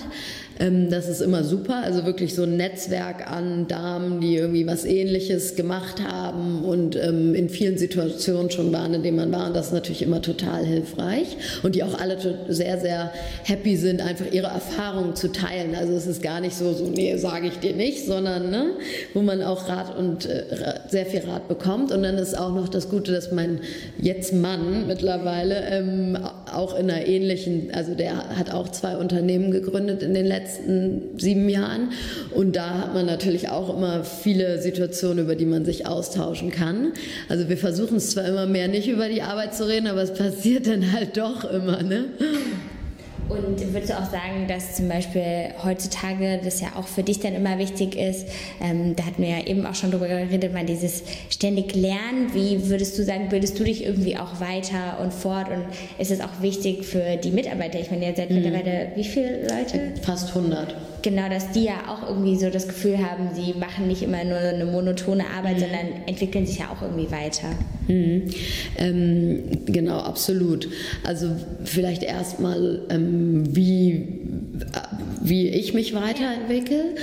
Ähm, 0.60 0.90
das 0.90 1.08
ist 1.08 1.20
immer 1.20 1.44
super. 1.44 1.82
Also 1.84 2.04
wirklich 2.04 2.34
so 2.34 2.44
ein 2.44 2.56
Netzwerk 2.56 3.30
an 3.30 3.66
Damen, 3.66 4.20
die 4.20 4.36
irgendwie 4.36 4.66
was 4.66 4.84
Ähnliches 4.84 5.56
gemacht 5.56 6.02
haben 6.02 6.64
und 6.64 6.96
ähm, 6.96 7.34
in 7.34 7.48
vielen 7.48 7.78
Situationen 7.78 8.50
schon 8.50 8.72
waren, 8.72 8.94
in 8.94 9.02
denen 9.02 9.16
man 9.16 9.32
war. 9.32 9.48
Und 9.48 9.54
das 9.56 9.66
ist 9.66 9.72
natürlich 9.72 10.02
immer 10.02 10.22
total 10.22 10.64
hilfreich. 10.64 11.36
Und 11.62 11.74
die 11.74 11.82
auch 11.82 11.98
alle 12.00 12.16
sehr, 12.48 12.78
sehr 12.78 13.12
happy 13.44 13.76
sind, 13.76 14.00
einfach 14.00 14.26
ihre 14.32 14.46
Erfahrungen 14.46 15.16
zu 15.16 15.32
teilen. 15.32 15.74
Also 15.74 15.92
es 15.94 16.06
ist 16.06 16.22
gar 16.22 16.40
nicht 16.40 16.56
so, 16.56 16.72
so 16.72 16.86
nee, 16.86 17.16
sage 17.16 17.48
ich 17.48 17.58
dir 17.58 17.74
nicht, 17.74 18.06
sondern 18.06 18.50
ne, 18.50 18.66
wo 19.12 19.22
man 19.22 19.42
auch 19.42 19.68
Rat 19.68 19.96
und 19.96 20.26
äh, 20.26 20.44
sehr 20.88 21.06
viel 21.06 21.20
Rat 21.20 21.48
bekommt. 21.48 21.92
Und 21.92 22.02
dann 22.02 22.16
ist 22.16 22.38
auch 22.38 22.54
noch 22.54 22.68
das 22.68 22.88
Gute, 22.88 23.12
dass 23.12 23.32
mein 23.32 23.60
jetzt 23.98 24.32
Mann 24.32 24.86
mittlerweile 24.86 25.64
ähm, 25.68 26.18
auch 26.54 26.78
in 26.78 26.90
einer 26.90 27.06
ähnlichen, 27.06 27.70
also 27.72 27.94
der 27.94 28.38
hat 28.38 28.50
auch 28.50 28.68
zwei 28.68 28.96
Unternehmen 28.96 29.50
gegründet 29.50 30.02
in 30.02 30.14
den 30.14 30.26
letzten 30.26 31.18
sieben 31.18 31.48
Jahren. 31.48 31.90
Und 32.34 32.56
da 32.56 32.78
hat 32.78 32.94
man 32.94 33.06
natürlich 33.06 33.48
auch 33.48 33.74
immer 33.76 34.04
viele 34.04 34.60
Situationen, 34.60 35.24
über 35.24 35.34
die 35.34 35.46
man 35.46 35.64
sich 35.64 35.86
austauschen 35.86 36.50
kann. 36.50 36.92
Also 37.28 37.48
wir 37.48 37.56
versuchen 37.56 37.96
es 37.96 38.10
zwar 38.10 38.24
immer 38.24 38.46
mehr 38.46 38.68
nicht 38.68 38.88
über 38.88 39.08
die 39.08 39.22
Arbeit 39.22 39.54
zu 39.54 39.66
reden, 39.66 39.86
aber 39.86 40.02
es 40.02 40.14
passiert 40.14 40.66
dann 40.66 40.92
halt 40.92 41.16
doch 41.16 41.44
immer. 41.44 41.82
Ne? 41.82 42.06
Und 43.28 43.72
würdest 43.72 43.90
du 43.90 43.98
auch 43.98 44.10
sagen, 44.10 44.46
dass 44.48 44.76
zum 44.76 44.88
Beispiel 44.88 45.50
heutzutage 45.62 46.40
das 46.44 46.60
ja 46.60 46.68
auch 46.76 46.86
für 46.86 47.02
dich 47.02 47.20
dann 47.20 47.34
immer 47.34 47.58
wichtig 47.58 47.96
ist, 47.96 48.26
ähm, 48.60 48.94
da 48.96 49.06
hatten 49.06 49.22
wir 49.22 49.30
ja 49.30 49.46
eben 49.46 49.66
auch 49.66 49.74
schon 49.74 49.90
drüber 49.90 50.08
geredet, 50.08 50.52
mal 50.52 50.66
dieses 50.66 51.02
ständig 51.30 51.74
Lernen, 51.74 52.34
wie 52.34 52.68
würdest 52.68 52.98
du 52.98 53.04
sagen, 53.04 53.28
bildest 53.30 53.58
du 53.58 53.64
dich 53.64 53.84
irgendwie 53.84 54.16
auch 54.16 54.40
weiter 54.40 54.98
und 55.00 55.12
fort 55.12 55.48
und 55.48 55.64
ist 55.98 56.10
es 56.10 56.20
auch 56.20 56.42
wichtig 56.42 56.84
für 56.84 57.16
die 57.16 57.30
Mitarbeiter? 57.30 57.80
Ich 57.80 57.90
meine, 57.90 58.06
ihr 58.06 58.14
seid 58.14 58.30
mhm. 58.30 58.36
mittlerweile 58.36 58.92
wie 58.94 59.04
viele 59.04 59.42
Leute? 59.48 59.94
Fast 60.02 60.28
100 60.28 60.74
genau, 61.04 61.28
dass 61.28 61.52
die 61.52 61.64
ja 61.64 61.88
auch 61.88 62.08
irgendwie 62.08 62.36
so 62.36 62.50
das 62.50 62.66
Gefühl 62.66 62.98
haben, 62.98 63.28
sie 63.34 63.52
machen 63.52 63.86
nicht 63.86 64.02
immer 64.02 64.24
nur 64.24 64.38
eine 64.38 64.64
monotone 64.64 65.24
Arbeit, 65.28 65.56
mhm. 65.56 65.60
sondern 65.60 65.86
entwickeln 66.06 66.46
sich 66.46 66.58
ja 66.58 66.70
auch 66.70 66.82
irgendwie 66.82 67.10
weiter. 67.12 67.50
Mhm. 67.86 68.30
Ähm, 68.78 69.42
genau, 69.66 69.98
absolut. 69.98 70.68
Also 71.04 71.30
vielleicht 71.64 72.02
erstmal, 72.02 72.82
ähm, 72.90 73.54
wie, 73.54 74.20
wie 75.22 75.48
ich 75.50 75.74
mich 75.74 75.94
weiterentwickle. 75.94 76.96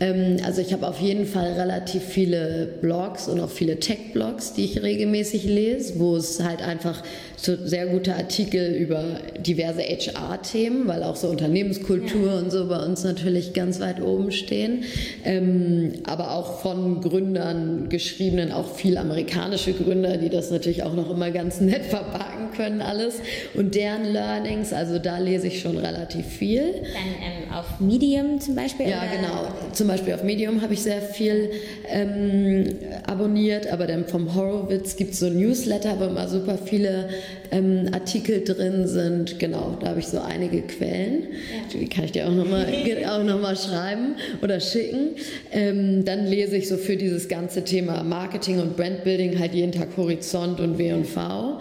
Ähm, 0.00 0.36
also 0.44 0.60
ich 0.60 0.72
habe 0.72 0.86
auf 0.86 1.00
jeden 1.00 1.26
Fall 1.26 1.52
relativ 1.52 2.02
viele 2.04 2.68
Blogs 2.80 3.28
und 3.28 3.40
auch 3.40 3.50
viele 3.50 3.80
Tech-Blogs, 3.80 4.52
die 4.52 4.64
ich 4.64 4.82
regelmäßig 4.82 5.44
lese, 5.44 5.98
wo 5.98 6.16
es 6.16 6.42
halt 6.42 6.62
einfach 6.62 7.02
so 7.36 7.56
sehr 7.56 7.86
gute 7.86 8.14
Artikel 8.14 8.74
über 8.74 9.20
diverse 9.38 9.82
HR-Themen, 9.82 10.88
weil 10.88 11.02
auch 11.02 11.16
so 11.16 11.28
Unternehmenskultur 11.28 12.26
ja. 12.26 12.38
und 12.38 12.50
so 12.50 12.68
bei 12.68 12.78
uns 12.84 13.04
natürlich 13.04 13.52
ganz 13.52 13.80
weit 13.80 14.02
oben 14.02 14.32
stehen. 14.32 14.84
Ähm, 15.24 15.92
aber 16.04 16.32
auch 16.32 16.60
von 16.60 17.00
Gründern 17.00 17.88
geschriebenen, 17.88 18.52
auch 18.52 18.74
viel 18.74 18.98
amerikanische 18.98 19.72
Gründer, 19.72 20.16
die 20.16 20.30
das 20.30 20.50
natürlich 20.50 20.82
auch 20.82 20.94
noch 20.94 21.10
immer 21.10 21.30
ganz 21.30 21.60
nett 21.60 21.84
verpacken 21.86 22.50
können 22.56 22.82
alles. 22.82 23.20
Und 23.54 23.74
deren 23.74 24.04
Learnings, 24.04 24.72
also 24.72 24.98
da 24.98 25.18
lese 25.18 25.46
ich 25.46 25.60
schon 25.60 25.78
relativ 25.78 26.26
viel. 26.26 26.72
Dann 26.72 26.82
ähm, 27.22 27.52
auf 27.52 27.80
Medium 27.80 28.40
zum 28.40 28.54
Beispiel? 28.54 28.88
Ja, 28.88 29.02
genau. 29.04 29.48
Zum 29.88 29.96
Beispiel 29.96 30.12
auf 30.12 30.22
Medium 30.22 30.60
habe 30.60 30.74
ich 30.74 30.82
sehr 30.82 31.00
viel 31.00 31.48
ähm, 31.88 32.76
abonniert, 33.06 33.72
aber 33.72 33.86
dann 33.86 34.04
vom 34.04 34.34
Horowitz 34.34 34.96
gibt 34.96 35.14
es 35.14 35.20
so 35.20 35.30
Newsletter, 35.30 35.98
wo 35.98 36.04
immer 36.04 36.28
super 36.28 36.58
viele 36.62 37.08
ähm, 37.50 37.88
Artikel 37.92 38.44
drin 38.44 38.86
sind. 38.86 39.38
Genau, 39.38 39.78
da 39.80 39.88
habe 39.88 40.00
ich 40.00 40.08
so 40.08 40.20
einige 40.20 40.60
Quellen. 40.60 41.22
Ja. 41.22 41.80
Die 41.80 41.88
kann 41.88 42.04
ich 42.04 42.12
dir 42.12 42.28
auch 42.28 42.34
nochmal 42.34 42.66
auch 43.08 43.24
noch 43.24 43.40
mal 43.40 43.56
schreiben 43.56 44.16
oder 44.42 44.60
schicken. 44.60 45.16
Ähm, 45.52 46.04
dann 46.04 46.26
lese 46.26 46.58
ich 46.58 46.68
so 46.68 46.76
für 46.76 46.98
dieses 46.98 47.26
ganze 47.26 47.64
Thema 47.64 48.02
Marketing 48.02 48.60
und 48.60 48.76
Brandbuilding 48.76 49.38
halt 49.38 49.54
jeden 49.54 49.72
Tag 49.72 49.88
Horizont 49.96 50.60
und 50.60 50.76
W&V. 50.76 51.60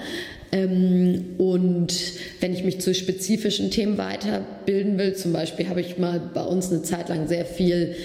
Ähm, 0.51 1.35
und 1.37 1.93
wenn 2.39 2.53
ich 2.53 2.63
mich 2.63 2.79
zu 2.79 2.93
spezifischen 2.93 3.71
Themen 3.71 3.97
weiterbilden 3.97 4.97
will, 4.97 5.15
zum 5.15 5.33
Beispiel 5.33 5.67
habe 5.69 5.81
ich 5.81 5.97
mal 5.97 6.21
bei 6.33 6.43
uns 6.43 6.71
eine 6.71 6.81
Zeit 6.83 7.09
lang 7.09 7.27
sehr 7.27 7.45
viel 7.45 7.95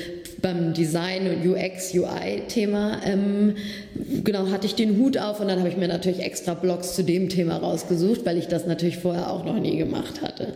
beim 0.43 0.75
Design 0.75 1.29
und 1.29 1.49
UX, 1.49 1.95
UI-Thema, 1.95 3.01
ähm, 3.07 3.55
genau, 4.25 4.49
hatte 4.51 4.67
ich 4.67 4.75
den 4.75 4.99
Hut 4.99 5.17
auf 5.17 5.41
und 5.41 5.49
dann 5.49 5.61
habe 5.61 5.69
ich 5.69 5.77
mir 5.77 5.87
natürlich 5.87 6.21
extra 6.21 6.55
Blogs 6.55 6.95
zu 6.95 7.05
dem 7.05 7.29
Thema 7.29 7.59
rausgesucht, 7.59 8.27
weil 8.27 8.37
ich 8.37 8.49
das 8.49 8.67
natürlich 8.67 8.99
vorher 8.99 9.31
auch 9.31 9.45
noch 9.45 9.59
nie 9.59 9.77
gemacht 9.77 10.21
hatte. 10.21 10.49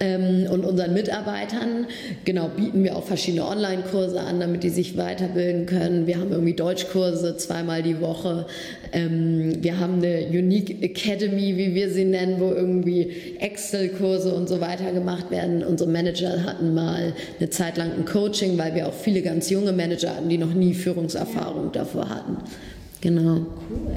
Ähm, 0.00 0.46
und 0.50 0.64
unseren 0.64 0.94
Mitarbeitern, 0.94 1.86
genau, 2.24 2.48
bieten 2.48 2.84
wir 2.84 2.96
auch 2.96 3.04
verschiedene 3.04 3.46
Online-Kurse 3.46 4.20
an, 4.20 4.38
damit 4.38 4.62
die 4.62 4.68
sich 4.68 4.96
weiterbilden 4.96 5.66
können. 5.66 6.06
Wir 6.06 6.18
haben 6.18 6.30
irgendwie 6.30 6.54
Deutschkurse 6.54 7.36
zweimal 7.36 7.82
die 7.82 8.00
Woche. 8.00 8.46
Ähm, 8.92 9.54
wir 9.60 9.80
haben 9.80 9.94
eine 9.94 10.26
Unique 10.28 10.82
Academy, 10.82 11.56
wie 11.56 11.74
wir 11.74 11.90
sie 11.90 12.04
nennen, 12.04 12.36
wo 12.38 12.52
irgendwie 12.52 13.10
Excel-Kurse 13.40 14.32
und 14.32 14.48
so 14.48 14.60
weiter 14.60 14.92
gemacht 14.92 15.30
werden. 15.30 15.64
Unsere 15.64 15.90
Manager 15.90 16.44
hatten 16.44 16.74
mal 16.74 17.12
eine 17.38 17.50
Zeit 17.50 17.76
lang 17.76 17.90
ein 17.92 18.04
Coaching, 18.04 18.56
weil 18.56 18.74
wir 18.76 18.86
auch 18.86 18.94
viele 18.94 19.22
ganz 19.22 19.50
junge 19.50 19.72
Manager 19.72 20.14
hatten, 20.14 20.28
die 20.28 20.38
noch 20.38 20.54
nie 20.54 20.74
Führungserfahrung 20.74 21.72
davor 21.72 22.08
hatten. 22.08 22.36
Genau. 23.00 23.46
Cool. 23.70 23.96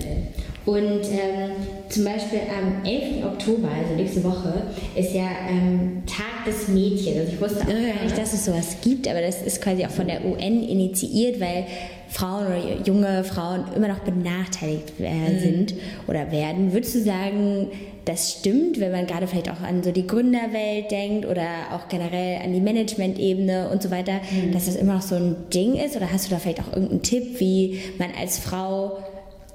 Und 0.63 1.01
ähm, 1.05 1.51
zum 1.89 2.05
Beispiel 2.05 2.39
am 2.55 2.85
11. 2.85 3.25
Oktober, 3.25 3.67
also 3.67 3.95
nächste 3.95 4.23
Woche, 4.23 4.61
ist 4.95 5.13
ja 5.13 5.27
ähm, 5.49 6.03
Tag 6.05 6.45
des 6.45 6.67
Mädchens. 6.67 7.17
Also 7.17 7.31
ich 7.33 7.41
wusste 7.41 7.63
auch 7.63 7.67
ja, 7.67 7.95
gar 7.95 8.03
nicht, 8.03 8.17
dass 8.17 8.33
es 8.33 8.45
sowas 8.45 8.77
gibt, 8.83 9.07
aber 9.07 9.21
das 9.21 9.41
ist 9.41 9.61
quasi 9.61 9.83
auch 9.85 9.89
von 9.89 10.05
der 10.05 10.23
UN 10.23 10.63
initiiert, 10.63 11.39
weil 11.39 11.65
Frauen 12.09 12.45
oder 12.45 12.59
junge 12.85 13.23
Frauen 13.23 13.65
immer 13.75 13.87
noch 13.87 13.99
benachteiligt 13.99 14.93
äh, 14.99 15.09
mhm. 15.09 15.39
sind 15.39 15.73
oder 16.07 16.31
werden. 16.31 16.73
Würdest 16.73 16.93
du 16.93 16.99
sagen, 16.99 17.67
das 18.05 18.31
stimmt, 18.31 18.79
wenn 18.79 18.91
man 18.91 19.07
gerade 19.07 19.27
vielleicht 19.27 19.49
auch 19.49 19.61
an 19.61 19.83
so 19.83 19.91
die 19.91 20.07
Gründerwelt 20.07 20.91
denkt 20.91 21.25
oder 21.25 21.47
auch 21.71 21.87
generell 21.87 22.41
an 22.43 22.53
die 22.53 22.61
Managementebene 22.61 23.69
und 23.69 23.83
so 23.83 23.91
weiter, 23.91 24.21
mhm. 24.31 24.51
dass 24.51 24.65
das 24.65 24.75
immer 24.75 24.95
noch 24.95 25.01
so 25.01 25.15
ein 25.15 25.35
Ding 25.53 25.75
ist? 25.75 25.95
Oder 25.95 26.11
hast 26.11 26.25
du 26.25 26.31
da 26.31 26.39
vielleicht 26.39 26.61
auch 26.61 26.73
irgendeinen 26.73 27.03
Tipp, 27.03 27.39
wie 27.39 27.79
man 27.97 28.09
als 28.19 28.39
Frau 28.39 28.97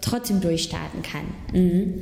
trotzdem 0.01 0.41
durchstarten 0.41 1.03
kann. 1.03 1.27
Mhm. 1.53 2.01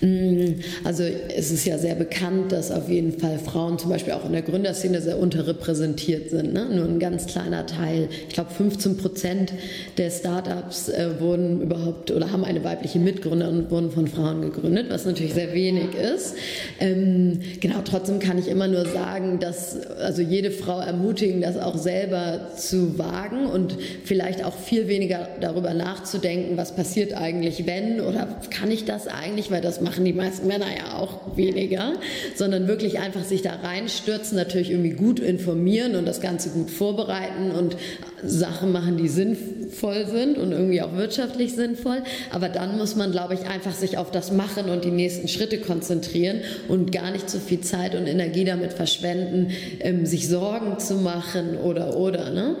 Mhm. 0.00 0.56
Also 0.84 1.04
es 1.04 1.50
ist 1.50 1.64
ja 1.64 1.78
sehr 1.78 1.94
bekannt, 1.94 2.52
dass 2.52 2.70
auf 2.70 2.88
jeden 2.88 3.18
Fall 3.18 3.38
Frauen 3.38 3.78
zum 3.78 3.90
Beispiel 3.90 4.12
auch 4.12 4.24
in 4.24 4.32
der 4.32 4.42
Gründerszene 4.42 5.00
sehr 5.00 5.18
unterrepräsentiert 5.18 6.30
sind. 6.30 6.52
Ne? 6.52 6.66
Nur 6.70 6.84
ein 6.84 6.98
ganz 6.98 7.26
kleiner 7.26 7.66
Teil, 7.66 8.08
ich 8.28 8.34
glaube 8.34 8.50
15 8.50 8.98
Prozent 8.98 9.52
der 9.96 10.10
Startups 10.10 10.88
äh, 10.88 11.20
wurden 11.20 11.62
überhaupt 11.62 12.10
oder 12.10 12.30
haben 12.30 12.44
eine 12.44 12.62
weibliche 12.64 12.98
Mitgründerin 12.98 13.60
und 13.60 13.70
wurden 13.70 13.90
von 13.90 14.06
Frauen 14.06 14.42
gegründet, 14.42 14.86
was 14.90 15.06
natürlich 15.06 15.34
sehr 15.34 15.54
wenig 15.54 15.94
ist. 15.94 16.34
Ähm, 16.80 17.40
genau, 17.60 17.80
trotzdem 17.84 18.18
kann 18.18 18.38
ich 18.38 18.48
immer 18.48 18.68
nur 18.68 18.86
sagen, 18.86 19.38
dass 19.40 19.86
also 19.86 20.20
jede 20.20 20.50
Frau 20.50 20.80
ermutigen, 20.80 21.40
das 21.40 21.56
auch 21.56 21.78
selber 21.78 22.50
zu 22.56 22.98
wagen 22.98 23.46
und 23.46 23.76
vielleicht 24.04 24.44
auch 24.44 24.54
viel 24.56 24.88
weniger 24.88 25.28
darüber 25.40 25.72
nachzudenken, 25.72 26.56
was 26.56 26.74
passiert 26.74 27.14
eigentlich, 27.14 27.66
wenn 27.66 28.00
oder 28.00 28.28
kann 28.50 28.70
ich 28.70 28.84
das 28.84 29.06
eigentlich, 29.08 29.50
weil 29.50 29.60
das 29.60 29.80
machen 29.86 30.04
die 30.04 30.12
meisten 30.12 30.48
Männer 30.48 30.66
ja 30.76 30.98
auch 30.98 31.36
weniger, 31.36 31.92
sondern 32.34 32.66
wirklich 32.66 32.98
einfach 32.98 33.22
sich 33.22 33.42
da 33.42 33.54
reinstürzen, 33.62 34.36
natürlich 34.36 34.70
irgendwie 34.72 34.90
gut 34.90 35.20
informieren 35.20 35.94
und 35.94 36.06
das 36.06 36.20
Ganze 36.20 36.50
gut 36.50 36.70
vorbereiten 36.70 37.52
und 37.52 37.76
Sachen 38.24 38.72
machen, 38.72 38.96
die 38.96 39.06
sinnvoll 39.06 40.06
sind 40.06 40.38
und 40.38 40.50
irgendwie 40.50 40.82
auch 40.82 40.96
wirtschaftlich 40.96 41.54
sinnvoll. 41.54 42.02
Aber 42.32 42.48
dann 42.48 42.76
muss 42.76 42.96
man, 42.96 43.12
glaube 43.12 43.34
ich, 43.34 43.48
einfach 43.48 43.74
sich 43.74 43.96
auf 43.96 44.10
das 44.10 44.32
Machen 44.32 44.70
und 44.70 44.84
die 44.84 44.90
nächsten 44.90 45.28
Schritte 45.28 45.58
konzentrieren 45.58 46.40
und 46.66 46.90
gar 46.90 47.12
nicht 47.12 47.30
so 47.30 47.38
viel 47.38 47.60
Zeit 47.60 47.94
und 47.94 48.08
Energie 48.08 48.44
damit 48.44 48.72
verschwenden, 48.72 49.52
ähm, 49.78 50.04
sich 50.04 50.28
Sorgen 50.28 50.80
zu 50.80 50.94
machen 50.94 51.56
oder 51.58 51.96
oder. 51.96 52.30
Ne? 52.30 52.56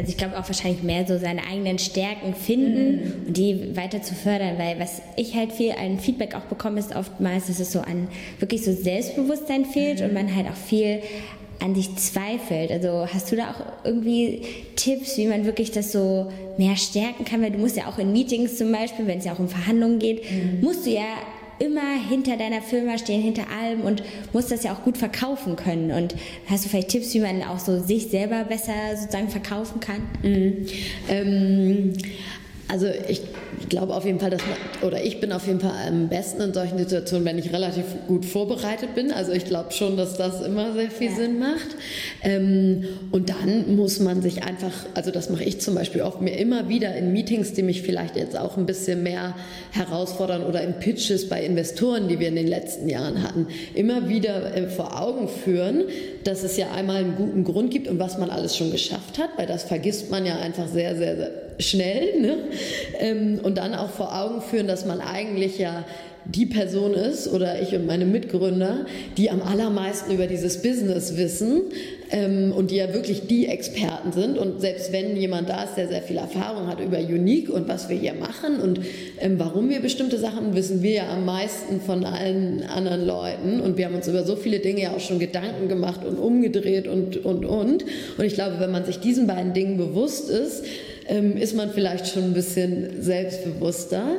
Also 0.00 0.12
ich 0.12 0.16
glaube 0.16 0.38
auch 0.38 0.48
wahrscheinlich 0.48 0.82
mehr 0.82 1.06
so 1.06 1.18
seine 1.18 1.46
eigenen 1.46 1.78
Stärken 1.78 2.34
finden 2.34 2.96
mhm. 2.96 3.26
und 3.26 3.36
die 3.36 3.76
weiter 3.76 4.00
zu 4.00 4.14
fördern, 4.14 4.56
weil 4.56 4.80
was 4.80 5.02
ich 5.16 5.34
halt 5.34 5.52
viel 5.52 5.72
an 5.72 5.98
Feedback 5.98 6.34
auch 6.34 6.44
bekomme, 6.44 6.80
ist 6.80 6.96
oftmals, 6.96 7.48
dass 7.48 7.60
es 7.60 7.70
so 7.70 7.80
an 7.80 8.08
wirklich 8.38 8.64
so 8.64 8.72
Selbstbewusstsein 8.72 9.66
fehlt 9.66 10.00
mhm. 10.00 10.06
und 10.06 10.14
man 10.14 10.34
halt 10.34 10.48
auch 10.48 10.56
viel 10.56 11.00
an 11.62 11.74
sich 11.74 11.94
zweifelt. 11.96 12.70
Also 12.70 13.06
hast 13.12 13.30
du 13.30 13.36
da 13.36 13.50
auch 13.50 13.84
irgendwie 13.84 14.40
Tipps, 14.76 15.18
wie 15.18 15.26
man 15.26 15.44
wirklich 15.44 15.70
das 15.70 15.92
so 15.92 16.32
mehr 16.56 16.76
stärken 16.76 17.26
kann? 17.26 17.42
Weil 17.42 17.50
du 17.50 17.58
musst 17.58 17.76
ja 17.76 17.86
auch 17.86 17.98
in 17.98 18.10
Meetings 18.12 18.56
zum 18.56 18.72
Beispiel, 18.72 19.06
wenn 19.06 19.18
es 19.18 19.26
ja 19.26 19.34
auch 19.34 19.38
um 19.38 19.48
Verhandlungen 19.48 19.98
geht, 19.98 20.22
mhm. 20.30 20.62
musst 20.62 20.86
du 20.86 20.90
ja 20.90 21.04
immer 21.60 21.94
hinter 22.08 22.36
deiner 22.36 22.62
Firma 22.62 22.98
stehen, 22.98 23.22
hinter 23.22 23.44
allem 23.50 23.82
und 23.82 24.02
musst 24.32 24.50
das 24.50 24.64
ja 24.64 24.72
auch 24.72 24.82
gut 24.82 24.98
verkaufen 24.98 25.56
können. 25.56 25.92
Und 25.92 26.14
hast 26.48 26.64
du 26.64 26.68
vielleicht 26.68 26.88
Tipps, 26.88 27.14
wie 27.14 27.20
man 27.20 27.42
auch 27.42 27.58
so 27.58 27.78
sich 27.78 28.08
selber 28.08 28.44
besser 28.44 28.72
sozusagen 28.96 29.28
verkaufen 29.28 29.78
kann? 29.78 30.02
Mhm. 30.22 30.66
Ähm, 31.08 31.92
also 32.70 32.86
ich 33.08 33.22
glaube 33.68 33.94
auf 33.94 34.04
jeden 34.04 34.20
Fall, 34.20 34.30
dass 34.30 34.42
man, 34.42 34.88
oder 34.88 35.02
ich 35.02 35.20
bin 35.20 35.32
auf 35.32 35.46
jeden 35.46 35.60
Fall 35.60 35.72
am 35.88 36.08
besten 36.08 36.40
in 36.40 36.54
solchen 36.54 36.78
Situationen, 36.78 37.24
wenn 37.24 37.38
ich 37.38 37.52
relativ 37.52 37.84
gut 38.06 38.24
vorbereitet 38.24 38.94
bin. 38.94 39.12
Also 39.12 39.32
ich 39.32 39.44
glaube 39.44 39.72
schon, 39.72 39.96
dass 39.96 40.16
das 40.16 40.40
immer 40.40 40.72
sehr 40.72 40.90
viel 40.90 41.10
ja. 41.10 41.16
Sinn 41.16 41.38
macht. 41.38 41.68
Ähm, 42.22 42.84
und 43.10 43.30
dann 43.30 43.76
muss 43.76 43.98
man 44.00 44.22
sich 44.22 44.44
einfach, 44.44 44.72
also 44.94 45.10
das 45.10 45.30
mache 45.30 45.44
ich 45.44 45.60
zum 45.60 45.74
Beispiel 45.74 46.02
oft 46.02 46.20
mir 46.20 46.36
immer 46.38 46.68
wieder 46.68 46.94
in 46.94 47.12
Meetings, 47.12 47.52
die 47.52 47.62
mich 47.62 47.82
vielleicht 47.82 48.16
jetzt 48.16 48.38
auch 48.38 48.56
ein 48.56 48.66
bisschen 48.66 49.02
mehr 49.02 49.34
herausfordern 49.72 50.44
oder 50.44 50.62
in 50.62 50.74
Pitches 50.74 51.28
bei 51.28 51.42
Investoren, 51.44 52.08
die 52.08 52.20
wir 52.20 52.28
in 52.28 52.36
den 52.36 52.48
letzten 52.48 52.88
Jahren 52.88 53.22
hatten, 53.22 53.48
immer 53.74 54.08
wieder 54.08 54.54
äh, 54.56 54.68
vor 54.68 55.00
Augen 55.00 55.28
führen, 55.28 55.84
dass 56.24 56.44
es 56.44 56.56
ja 56.56 56.70
einmal 56.72 56.96
einen 56.96 57.16
guten 57.16 57.44
Grund 57.44 57.70
gibt 57.70 57.88
und 57.88 57.98
was 57.98 58.18
man 58.18 58.30
alles 58.30 58.56
schon 58.56 58.70
geschafft 58.70 59.18
hat, 59.18 59.30
weil 59.36 59.46
das 59.46 59.64
vergisst 59.64 60.10
man 60.10 60.26
ja 60.26 60.38
einfach 60.38 60.68
sehr, 60.68 60.96
sehr, 60.96 61.16
sehr 61.16 61.49
schnell. 61.60 62.20
Ne? 62.20 62.38
Ähm, 62.98 63.40
und 63.42 63.58
dann 63.58 63.74
auch 63.74 63.90
vor 63.90 64.14
Augen 64.14 64.42
führen, 64.42 64.66
dass 64.66 64.84
man 64.84 65.00
eigentlich 65.00 65.58
ja 65.58 65.84
die 66.24 66.46
Person 66.46 66.94
ist 66.94 67.32
oder 67.32 67.60
ich 67.60 67.74
und 67.74 67.86
meine 67.86 68.04
Mitgründer, 68.04 68.86
die 69.16 69.30
am 69.30 69.42
allermeisten 69.42 70.12
über 70.12 70.26
dieses 70.26 70.62
Business 70.62 71.16
wissen 71.16 71.62
ähm, 72.10 72.52
und 72.52 72.70
die 72.70 72.76
ja 72.76 72.92
wirklich 72.92 73.26
die 73.26 73.46
Experten 73.46 74.12
sind. 74.12 74.38
Und 74.38 74.60
selbst 74.60 74.92
wenn 74.92 75.16
jemand 75.16 75.48
da 75.48 75.64
ist, 75.64 75.76
der 75.76 75.88
sehr 75.88 76.02
viel 76.02 76.18
Erfahrung 76.18 76.66
hat 76.66 76.80
über 76.80 76.98
Unique 76.98 77.48
und 77.48 77.68
was 77.68 77.88
wir 77.88 77.96
hier 77.96 78.14
machen 78.14 78.60
und 78.60 78.80
ähm, 79.18 79.38
warum 79.38 79.70
wir 79.70 79.80
bestimmte 79.80 80.18
Sachen, 80.18 80.54
wissen 80.54 80.82
wir 80.82 80.92
ja 80.92 81.12
am 81.12 81.24
meisten 81.24 81.80
von 81.80 82.04
allen 82.04 82.62
anderen 82.62 83.06
Leuten. 83.06 83.60
Und 83.60 83.76
wir 83.76 83.86
haben 83.86 83.94
uns 83.94 84.06
über 84.06 84.24
so 84.24 84.36
viele 84.36 84.60
Dinge 84.60 84.82
ja 84.82 84.90
auch 84.92 85.00
schon 85.00 85.18
Gedanken 85.18 85.68
gemacht 85.68 86.04
und 86.04 86.18
umgedreht 86.18 86.86
und, 86.86 87.24
und, 87.24 87.44
und. 87.44 87.84
Und 88.18 88.24
ich 88.24 88.34
glaube, 88.34 88.56
wenn 88.60 88.70
man 88.70 88.84
sich 88.84 89.00
diesen 89.00 89.26
beiden 89.26 89.54
Dingen 89.54 89.78
bewusst 89.78 90.30
ist, 90.30 90.64
ähm, 91.10 91.36
ist 91.36 91.54
man 91.54 91.70
vielleicht 91.70 92.06
schon 92.06 92.24
ein 92.24 92.32
bisschen 92.32 93.02
selbstbewusster. 93.02 94.16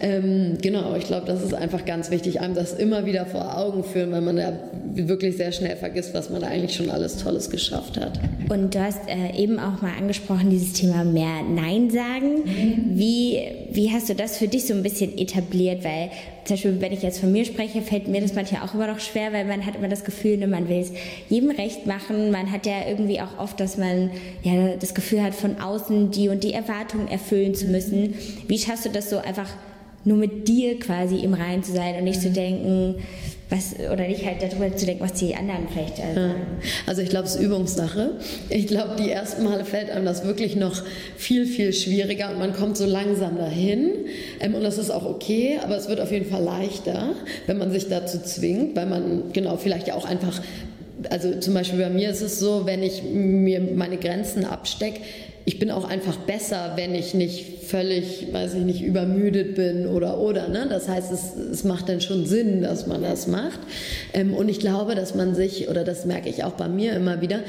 Ähm, 0.00 0.58
genau, 0.62 0.94
ich 0.94 1.04
glaube, 1.04 1.26
das 1.26 1.42
ist 1.42 1.54
einfach 1.54 1.84
ganz 1.84 2.10
wichtig, 2.10 2.40
einem 2.40 2.54
das 2.54 2.72
immer 2.72 3.06
wieder 3.06 3.26
vor 3.26 3.56
Augen 3.58 3.84
führen, 3.84 4.12
weil 4.12 4.20
man 4.20 4.38
ja 4.38 4.52
wirklich 4.94 5.36
sehr 5.36 5.52
schnell 5.52 5.76
vergisst, 5.76 6.14
was 6.14 6.30
man 6.30 6.44
eigentlich 6.44 6.76
schon 6.76 6.90
alles 6.90 7.16
Tolles 7.16 7.50
geschafft 7.50 7.98
hat. 7.98 8.18
Und 8.48 8.74
du 8.74 8.80
hast 8.80 9.00
äh, 9.08 9.36
eben 9.36 9.58
auch 9.58 9.82
mal 9.82 9.92
angesprochen, 9.98 10.50
dieses 10.50 10.72
Thema 10.72 11.04
mehr 11.04 11.42
Nein 11.48 11.90
sagen. 11.90 12.44
Mhm. 12.44 12.98
Wie, 12.98 13.40
wie 13.70 13.90
hast 13.90 14.08
du 14.08 14.14
das 14.14 14.38
für 14.38 14.48
dich 14.48 14.66
so 14.66 14.74
ein 14.74 14.82
bisschen 14.82 15.16
etabliert? 15.18 15.84
Weil 15.84 16.10
zum 16.44 16.54
Beispiel, 16.54 16.80
wenn 16.80 16.92
ich 16.92 17.02
jetzt 17.02 17.20
von 17.20 17.30
mir 17.30 17.44
spreche, 17.44 17.82
fällt 17.82 18.08
mir 18.08 18.20
das 18.20 18.34
manchmal 18.34 18.62
auch 18.62 18.74
immer 18.74 18.86
noch 18.86 19.00
schwer, 19.00 19.32
weil 19.32 19.44
man 19.44 19.66
hat 19.66 19.76
immer 19.76 19.88
das 19.88 20.04
Gefühl, 20.04 20.38
ne, 20.38 20.46
man 20.46 20.68
will 20.68 20.78
es 20.78 20.92
jedem 21.28 21.50
recht 21.50 21.86
machen. 21.86 22.30
Man 22.30 22.50
hat 22.50 22.64
ja 22.64 22.88
irgendwie 22.88 23.20
auch 23.20 23.38
oft, 23.38 23.60
dass 23.60 23.76
man 23.76 24.10
ja 24.42 24.76
das 24.80 24.94
Gefühl 24.94 25.22
hat, 25.22 25.34
von 25.34 25.60
außen 25.60 26.10
die 26.10 26.28
und 26.28 26.44
die 26.44 26.54
Erwartungen 26.54 27.08
erfüllen 27.08 27.54
zu 27.54 27.66
müssen. 27.66 28.14
Wie 28.46 28.58
schaffst 28.58 28.86
du 28.86 28.88
das 28.88 29.10
so 29.10 29.18
einfach 29.18 29.48
nur 30.08 30.16
mit 30.16 30.48
dir 30.48 30.78
quasi 30.78 31.16
im 31.18 31.34
Reinen 31.34 31.62
zu 31.62 31.72
sein 31.72 31.96
und 31.96 32.04
nicht 32.04 32.20
zu 32.20 32.30
denken, 32.30 32.96
was, 33.50 33.74
oder 33.90 34.06
nicht 34.06 34.26
halt 34.26 34.42
darüber 34.42 34.74
zu 34.76 34.84
denken, 34.84 35.02
was 35.02 35.14
die 35.14 35.34
anderen 35.34 35.68
vielleicht 35.72 35.98
äh, 35.98 36.14
sagen. 36.14 36.34
Also 36.86 37.02
ich 37.02 37.08
glaube, 37.08 37.26
es 37.26 37.36
ist 37.36 37.42
Übungssache. 37.42 38.12
Ich 38.50 38.66
glaube, 38.66 38.96
die 39.02 39.10
ersten 39.10 39.44
Male 39.44 39.64
fällt 39.64 39.90
einem 39.90 40.04
das 40.04 40.24
wirklich 40.26 40.56
noch 40.56 40.82
viel, 41.16 41.46
viel 41.46 41.72
schwieriger 41.72 42.30
und 42.30 42.38
man 42.38 42.52
kommt 42.52 42.76
so 42.76 42.84
langsam 42.84 43.38
dahin. 43.38 43.90
Ähm, 44.40 44.54
und 44.54 44.62
das 44.62 44.76
ist 44.76 44.90
auch 44.90 45.06
okay, 45.06 45.58
aber 45.62 45.76
es 45.76 45.88
wird 45.88 46.00
auf 46.00 46.10
jeden 46.10 46.26
Fall 46.26 46.42
leichter, 46.42 47.14
wenn 47.46 47.58
man 47.58 47.70
sich 47.70 47.88
dazu 47.88 48.18
zwingt, 48.18 48.76
weil 48.76 48.86
man 48.86 49.32
genau 49.32 49.56
vielleicht 49.56 49.88
ja 49.88 49.94
auch 49.94 50.04
einfach 50.04 50.42
also 51.10 51.38
zum 51.38 51.54
Beispiel 51.54 51.78
bei 51.78 51.90
mir 51.90 52.10
ist 52.10 52.22
es 52.22 52.40
so, 52.40 52.66
wenn 52.66 52.82
ich 52.82 53.04
mir 53.04 53.60
meine 53.60 53.98
Grenzen 53.98 54.44
abstecke, 54.44 55.00
ich 55.48 55.58
bin 55.58 55.70
auch 55.70 55.88
einfach 55.88 56.16
besser, 56.18 56.72
wenn 56.76 56.94
ich 56.94 57.14
nicht 57.14 57.62
völlig, 57.64 58.30
weiß 58.30 58.52
ich 58.52 58.64
nicht, 58.64 58.82
übermüdet 58.82 59.54
bin 59.54 59.86
oder 59.86 60.18
oder. 60.18 60.48
Ne? 60.48 60.66
Das 60.68 60.90
heißt, 60.90 61.10
es, 61.10 61.36
es 61.36 61.64
macht 61.64 61.88
dann 61.88 62.02
schon 62.02 62.26
Sinn, 62.26 62.60
dass 62.60 62.86
man 62.86 63.00
das 63.00 63.26
macht. 63.26 63.58
Ähm, 64.12 64.34
und 64.34 64.50
ich 64.50 64.60
glaube, 64.60 64.94
dass 64.94 65.14
man 65.14 65.34
sich, 65.34 65.70
oder 65.70 65.84
das 65.84 66.04
merke 66.04 66.28
ich 66.28 66.44
auch 66.44 66.52
bei 66.52 66.68
mir 66.68 66.92
immer 66.92 67.22
wieder, 67.22 67.40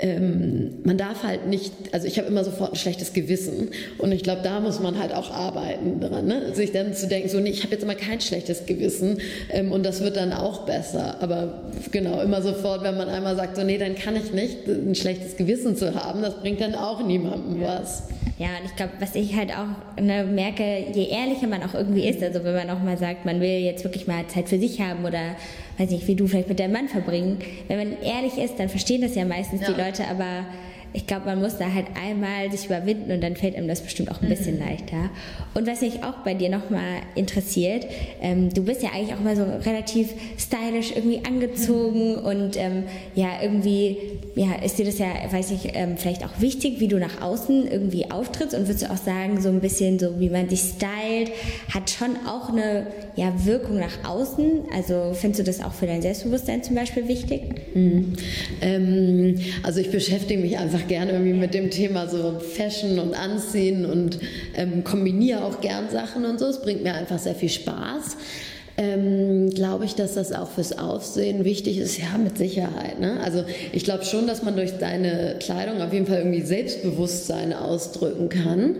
ähm, 0.00 0.78
man 0.84 0.96
darf 0.98 1.22
halt 1.22 1.46
nicht, 1.46 1.72
also 1.92 2.06
ich 2.06 2.18
habe 2.18 2.28
immer 2.28 2.44
sofort 2.44 2.72
ein 2.72 2.76
schlechtes 2.76 3.12
Gewissen 3.12 3.68
und 3.98 4.12
ich 4.12 4.22
glaube, 4.22 4.42
da 4.42 4.60
muss 4.60 4.80
man 4.80 4.98
halt 4.98 5.12
auch 5.12 5.30
arbeiten 5.30 6.00
dran, 6.00 6.26
ne? 6.26 6.54
sich 6.54 6.72
dann 6.72 6.94
zu 6.94 7.06
denken, 7.08 7.28
so 7.28 7.40
nee, 7.40 7.50
ich 7.50 7.62
habe 7.62 7.72
jetzt 7.72 7.82
immer 7.82 7.94
kein 7.94 8.20
schlechtes 8.20 8.66
Gewissen 8.66 9.18
ähm, 9.50 9.72
und 9.72 9.84
das 9.84 10.02
wird 10.02 10.16
dann 10.16 10.32
auch 10.32 10.66
besser, 10.66 11.16
aber 11.20 11.70
genau, 11.92 12.20
immer 12.20 12.42
sofort, 12.42 12.82
wenn 12.82 12.96
man 12.96 13.08
einmal 13.08 13.36
sagt, 13.36 13.56
so 13.56 13.64
nee, 13.64 13.78
dann 13.78 13.94
kann 13.94 14.16
ich 14.16 14.32
nicht, 14.32 14.66
ein 14.66 14.94
schlechtes 14.94 15.36
Gewissen 15.36 15.76
zu 15.76 15.94
haben, 15.94 16.22
das 16.22 16.40
bringt 16.40 16.60
dann 16.60 16.74
auch 16.74 17.04
niemandem 17.04 17.60
was. 17.60 18.04
Ja, 18.38 18.50
und 18.60 18.66
ich 18.66 18.76
glaube, 18.76 18.92
was 19.00 19.16
ich 19.16 19.34
halt 19.34 19.50
auch 19.50 20.00
ne, 20.00 20.22
merke, 20.22 20.62
je 20.94 21.08
ehrlicher 21.08 21.48
man 21.48 21.62
auch 21.64 21.74
irgendwie 21.74 22.08
ist, 22.08 22.22
also 22.22 22.44
wenn 22.44 22.54
man 22.54 22.70
auch 22.70 22.80
mal 22.80 22.96
sagt, 22.96 23.24
man 23.24 23.40
will 23.40 23.58
jetzt 23.58 23.82
wirklich 23.82 24.06
mal 24.06 24.28
Zeit 24.28 24.48
für 24.48 24.60
sich 24.60 24.80
haben 24.80 25.04
oder 25.04 25.34
weiß 25.78 25.90
nicht, 25.90 26.06
wie 26.06 26.14
du 26.14 26.26
vielleicht 26.26 26.48
mit 26.48 26.60
deinem 26.60 26.72
Mann 26.72 26.88
verbringen. 26.88 27.38
Wenn 27.66 27.78
man 27.78 28.02
ehrlich 28.02 28.36
ist, 28.38 28.58
dann 28.58 28.68
verstehen 28.68 29.00
das 29.00 29.14
ja 29.14 29.24
meistens 29.24 29.62
ja. 29.62 29.72
die 29.72 29.80
Leute, 29.80 29.87
aber 30.10 30.44
ich 30.92 31.06
glaube, 31.06 31.26
man 31.26 31.40
muss 31.40 31.58
da 31.58 31.72
halt 31.72 31.86
einmal 32.02 32.50
sich 32.50 32.66
überwinden 32.66 33.12
und 33.12 33.22
dann 33.22 33.36
fällt 33.36 33.56
einem 33.56 33.68
das 33.68 33.82
bestimmt 33.82 34.10
auch 34.10 34.22
ein 34.22 34.28
bisschen 34.28 34.56
mhm. 34.56 34.62
leichter. 34.66 35.10
Und 35.54 35.66
was 35.66 35.80
mich 35.80 36.02
auch 36.02 36.24
bei 36.24 36.34
dir 36.34 36.48
nochmal 36.48 37.02
interessiert, 37.14 37.86
ähm, 38.20 38.52
du 38.52 38.62
bist 38.64 38.82
ja 38.82 38.90
eigentlich 38.94 39.14
auch 39.14 39.20
mal 39.20 39.36
so 39.36 39.44
relativ 39.44 40.14
stylisch 40.38 40.92
irgendwie 40.94 41.24
angezogen 41.24 42.12
mhm. 42.12 42.24
und 42.24 42.56
ähm, 42.56 42.84
ja, 43.14 43.28
irgendwie, 43.42 43.98
ja, 44.34 44.54
ist 44.64 44.78
dir 44.78 44.86
das 44.86 44.98
ja, 44.98 45.08
weiß 45.30 45.50
ich, 45.50 45.70
ähm, 45.74 45.96
vielleicht 45.96 46.24
auch 46.24 46.40
wichtig, 46.40 46.80
wie 46.80 46.88
du 46.88 46.98
nach 46.98 47.20
außen 47.20 47.70
irgendwie 47.70 48.10
auftrittst 48.10 48.54
und 48.54 48.66
würdest 48.66 48.84
du 48.84 48.90
auch 48.90 48.96
sagen, 48.96 49.40
so 49.40 49.48
ein 49.50 49.60
bisschen 49.60 49.98
so, 49.98 50.18
wie 50.18 50.30
man 50.30 50.48
dich 50.48 50.60
stylt, 50.60 51.30
hat 51.72 51.90
schon 51.90 52.16
auch 52.26 52.48
eine 52.48 52.86
ja, 53.16 53.32
Wirkung 53.44 53.78
nach 53.78 54.08
außen? 54.08 54.62
Also 54.74 55.12
findest 55.12 55.40
du 55.40 55.44
das 55.44 55.62
auch 55.62 55.72
für 55.72 55.86
dein 55.86 56.02
Selbstbewusstsein 56.02 56.62
zum 56.62 56.74
Beispiel 56.74 57.08
wichtig? 57.08 57.42
Mhm. 57.74 58.14
Ähm, 58.60 59.38
also 59.62 59.80
ich 59.80 59.90
beschäftige 59.90 60.40
mich 60.40 60.58
einfach 60.58 60.87
gerne 60.88 61.12
irgendwie 61.12 61.34
mit 61.34 61.54
dem 61.54 61.70
Thema 61.70 62.08
so 62.08 62.40
Fashion 62.40 62.98
und 62.98 63.14
Anziehen 63.14 63.86
und 63.86 64.18
ähm, 64.54 64.82
kombiniere 64.82 65.44
auch 65.44 65.60
gern 65.60 65.88
Sachen 65.90 66.24
und 66.24 66.40
so. 66.40 66.46
Es 66.46 66.60
bringt 66.60 66.82
mir 66.82 66.94
einfach 66.94 67.18
sehr 67.18 67.34
viel 67.34 67.48
Spaß. 67.48 68.16
Ähm, 68.80 69.50
glaube 69.50 69.86
ich, 69.86 69.96
dass 69.96 70.14
das 70.14 70.32
auch 70.32 70.48
fürs 70.48 70.78
Aufsehen 70.78 71.44
wichtig 71.44 71.78
ist? 71.78 71.98
Ja, 71.98 72.16
mit 72.16 72.38
Sicherheit. 72.38 73.00
Ne? 73.00 73.18
Also 73.24 73.44
ich 73.72 73.82
glaube 73.82 74.04
schon, 74.04 74.28
dass 74.28 74.44
man 74.44 74.54
durch 74.54 74.70
seine 74.78 75.36
Kleidung 75.40 75.80
auf 75.82 75.92
jeden 75.92 76.06
Fall 76.06 76.18
irgendwie 76.18 76.42
Selbstbewusstsein 76.42 77.52
ausdrücken 77.52 78.28
kann. 78.28 78.76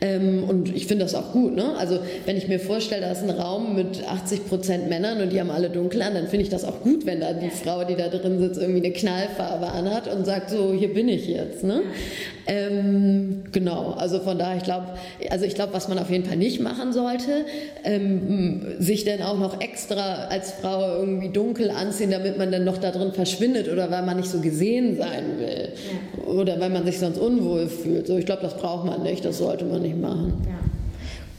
Ähm, 0.00 0.44
und 0.44 0.74
ich 0.74 0.86
finde 0.86 1.04
das 1.04 1.14
auch 1.14 1.32
gut. 1.32 1.54
Ne? 1.54 1.74
Also 1.78 1.98
wenn 2.24 2.36
ich 2.36 2.48
mir 2.48 2.60
vorstelle, 2.60 3.02
da 3.02 3.12
ist 3.12 3.22
ein 3.22 3.30
Raum 3.30 3.74
mit 3.74 4.06
80 4.06 4.46
Prozent 4.48 4.88
Männern 4.88 5.20
und 5.20 5.32
die 5.32 5.40
haben 5.40 5.50
alle 5.50 5.70
dunkel 5.70 6.02
an, 6.02 6.14
dann 6.14 6.28
finde 6.28 6.44
ich 6.44 6.50
das 6.50 6.64
auch 6.64 6.80
gut, 6.80 7.06
wenn 7.06 7.20
da 7.20 7.32
die 7.32 7.50
Frau, 7.50 7.84
die 7.84 7.94
da 7.94 8.08
drin 8.08 8.38
sitzt, 8.38 8.60
irgendwie 8.60 8.84
eine 8.84 8.92
Knallfarbe 8.92 9.68
anhat 9.68 10.12
und 10.12 10.24
sagt 10.26 10.50
so, 10.50 10.72
hier 10.72 10.92
bin 10.92 11.08
ich 11.08 11.26
jetzt. 11.28 11.64
Ne? 11.64 11.82
Ähm, 12.46 13.42
genau, 13.52 13.92
also 13.92 14.20
von 14.20 14.38
daher, 14.38 14.56
ich 14.56 14.62
glaube, 14.62 14.86
also 15.30 15.44
ich 15.44 15.54
glaube, 15.54 15.72
was 15.72 15.88
man 15.88 15.98
auf 15.98 16.10
jeden 16.10 16.24
Fall 16.24 16.36
nicht 16.36 16.60
machen 16.60 16.92
sollte, 16.92 17.44
ähm, 17.84 18.62
sich 18.78 19.04
dann 19.04 19.22
auch 19.22 19.38
noch 19.38 19.60
extra 19.60 20.26
als 20.26 20.52
Frau 20.52 21.00
irgendwie 21.00 21.30
dunkel 21.30 21.70
anziehen, 21.70 22.10
damit 22.10 22.38
man 22.38 22.52
dann 22.52 22.64
noch 22.64 22.78
da 22.78 22.90
drin 22.90 23.12
verschwindet 23.12 23.70
oder 23.70 23.90
weil 23.90 24.02
man 24.02 24.16
nicht 24.16 24.28
so 24.28 24.40
gesehen 24.40 24.96
sein 24.96 25.38
will 25.38 25.68
oder 26.26 26.60
weil 26.60 26.70
man 26.70 26.84
sich 26.84 26.98
sonst 26.98 27.18
unwohl 27.18 27.68
fühlt. 27.68 28.06
So, 28.06 28.16
ich 28.16 28.26
glaube, 28.26 28.42
das 28.42 28.56
braucht 28.56 28.86
man 28.86 29.02
nicht, 29.02 29.24
das 29.24 29.38
sollte 29.38 29.64
man 29.64 29.82
nicht 29.82 29.85
machen. 29.94 30.46
Ja. 30.46 30.58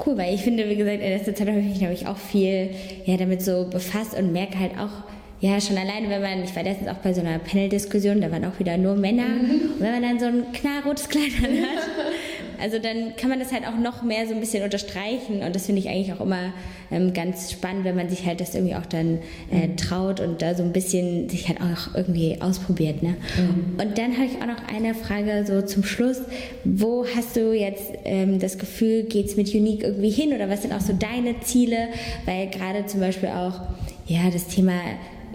Cool, 0.05 0.17
weil 0.17 0.35
ich 0.35 0.41
finde, 0.41 0.69
wie 0.69 0.75
gesagt, 0.75 1.01
in 1.01 1.09
letzter 1.09 1.33
Zeit 1.33 1.47
habe 1.47 1.59
ich 1.59 1.81
mich 1.81 2.07
auch 2.07 2.17
viel 2.17 2.69
ja, 3.05 3.17
damit 3.17 3.41
so 3.41 3.67
befasst 3.69 4.17
und 4.17 4.31
merke 4.31 4.59
halt 4.59 4.73
auch, 4.77 5.03
ja, 5.39 5.61
schon 5.61 5.77
alleine, 5.77 6.09
wenn 6.09 6.21
man, 6.21 6.43
ich 6.43 6.55
war 6.55 6.63
letztens 6.63 6.89
auch 6.89 6.97
bei 6.97 7.13
so 7.13 7.21
einer 7.21 7.37
Panel-Diskussion, 7.37 8.21
da 8.21 8.31
waren 8.31 8.45
auch 8.45 8.57
wieder 8.59 8.77
nur 8.77 8.95
Männer. 8.95 9.27
Mhm. 9.27 9.73
Und 9.73 9.79
wenn 9.79 9.91
man 9.91 10.01
dann 10.01 10.19
so 10.19 10.25
ein 10.25 10.51
knallrotes 10.51 11.09
Kleid 11.09 11.31
hat, 11.41 11.49
also 12.61 12.79
dann 12.79 13.15
kann 13.15 13.29
man 13.29 13.39
das 13.39 13.51
halt 13.51 13.65
auch 13.65 13.77
noch 13.77 14.03
mehr 14.03 14.27
so 14.27 14.33
ein 14.33 14.39
bisschen 14.39 14.63
unterstreichen. 14.63 15.41
Und 15.41 15.55
das 15.55 15.65
finde 15.65 15.81
ich 15.81 15.89
eigentlich 15.89 16.13
auch 16.13 16.21
immer 16.21 16.53
ähm, 16.91 17.13
ganz 17.13 17.51
spannend, 17.51 17.83
wenn 17.83 17.95
man 17.95 18.09
sich 18.09 18.25
halt 18.25 18.41
das 18.41 18.55
irgendwie 18.55 18.75
auch 18.75 18.85
dann 18.85 19.19
äh, 19.51 19.67
mhm. 19.67 19.77
traut 19.77 20.19
und 20.19 20.41
da 20.41 20.55
so 20.55 20.63
ein 20.63 20.73
bisschen 20.73 21.29
sich 21.29 21.47
halt 21.47 21.59
auch 21.61 21.95
irgendwie 21.95 22.41
ausprobiert. 22.41 23.03
Ne? 23.03 23.15
Mhm. 23.37 23.79
Und 23.79 23.97
dann 23.97 24.13
habe 24.13 24.25
ich 24.25 24.41
auch 24.41 24.47
noch 24.47 24.67
eine 24.73 24.93
Frage 24.93 25.45
so 25.45 25.61
zum 25.61 25.83
Schluss. 25.83 26.21
Wo 26.63 27.05
hast 27.15 27.35
du 27.35 27.53
jetzt 27.53 27.91
ähm, 28.05 28.39
das 28.39 28.57
Gefühl, 28.57 29.03
geht 29.03 29.27
es 29.27 29.37
mit 29.37 29.53
Unique 29.53 29.83
irgendwie 29.83 30.09
hin? 30.09 30.33
Oder 30.33 30.49
was 30.49 30.61
sind 30.61 30.73
auch 30.73 30.81
so 30.81 30.93
deine 30.93 31.39
Ziele? 31.41 31.89
Weil 32.25 32.47
gerade 32.49 32.85
zum 32.85 32.99
Beispiel 32.99 33.29
auch, 33.29 33.61
ja, 34.07 34.29
das 34.31 34.47
Thema 34.47 34.73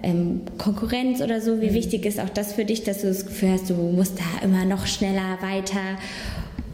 ähm, 0.02 0.42
Konkurrenz 0.58 1.20
oder 1.20 1.40
so? 1.40 1.60
Wie 1.60 1.70
mhm. 1.70 1.74
wichtig 1.74 2.04
ist 2.06 2.20
auch 2.20 2.28
das 2.28 2.52
für 2.52 2.64
dich, 2.64 2.82
dass 2.84 3.02
du 3.02 3.08
das 3.08 3.26
Gefühl 3.26 3.50
hast, 3.52 3.70
du 3.70 3.74
musst 3.74 4.18
da 4.18 4.44
immer 4.44 4.64
noch 4.64 4.86
schneller 4.86 5.38
weiter 5.40 5.98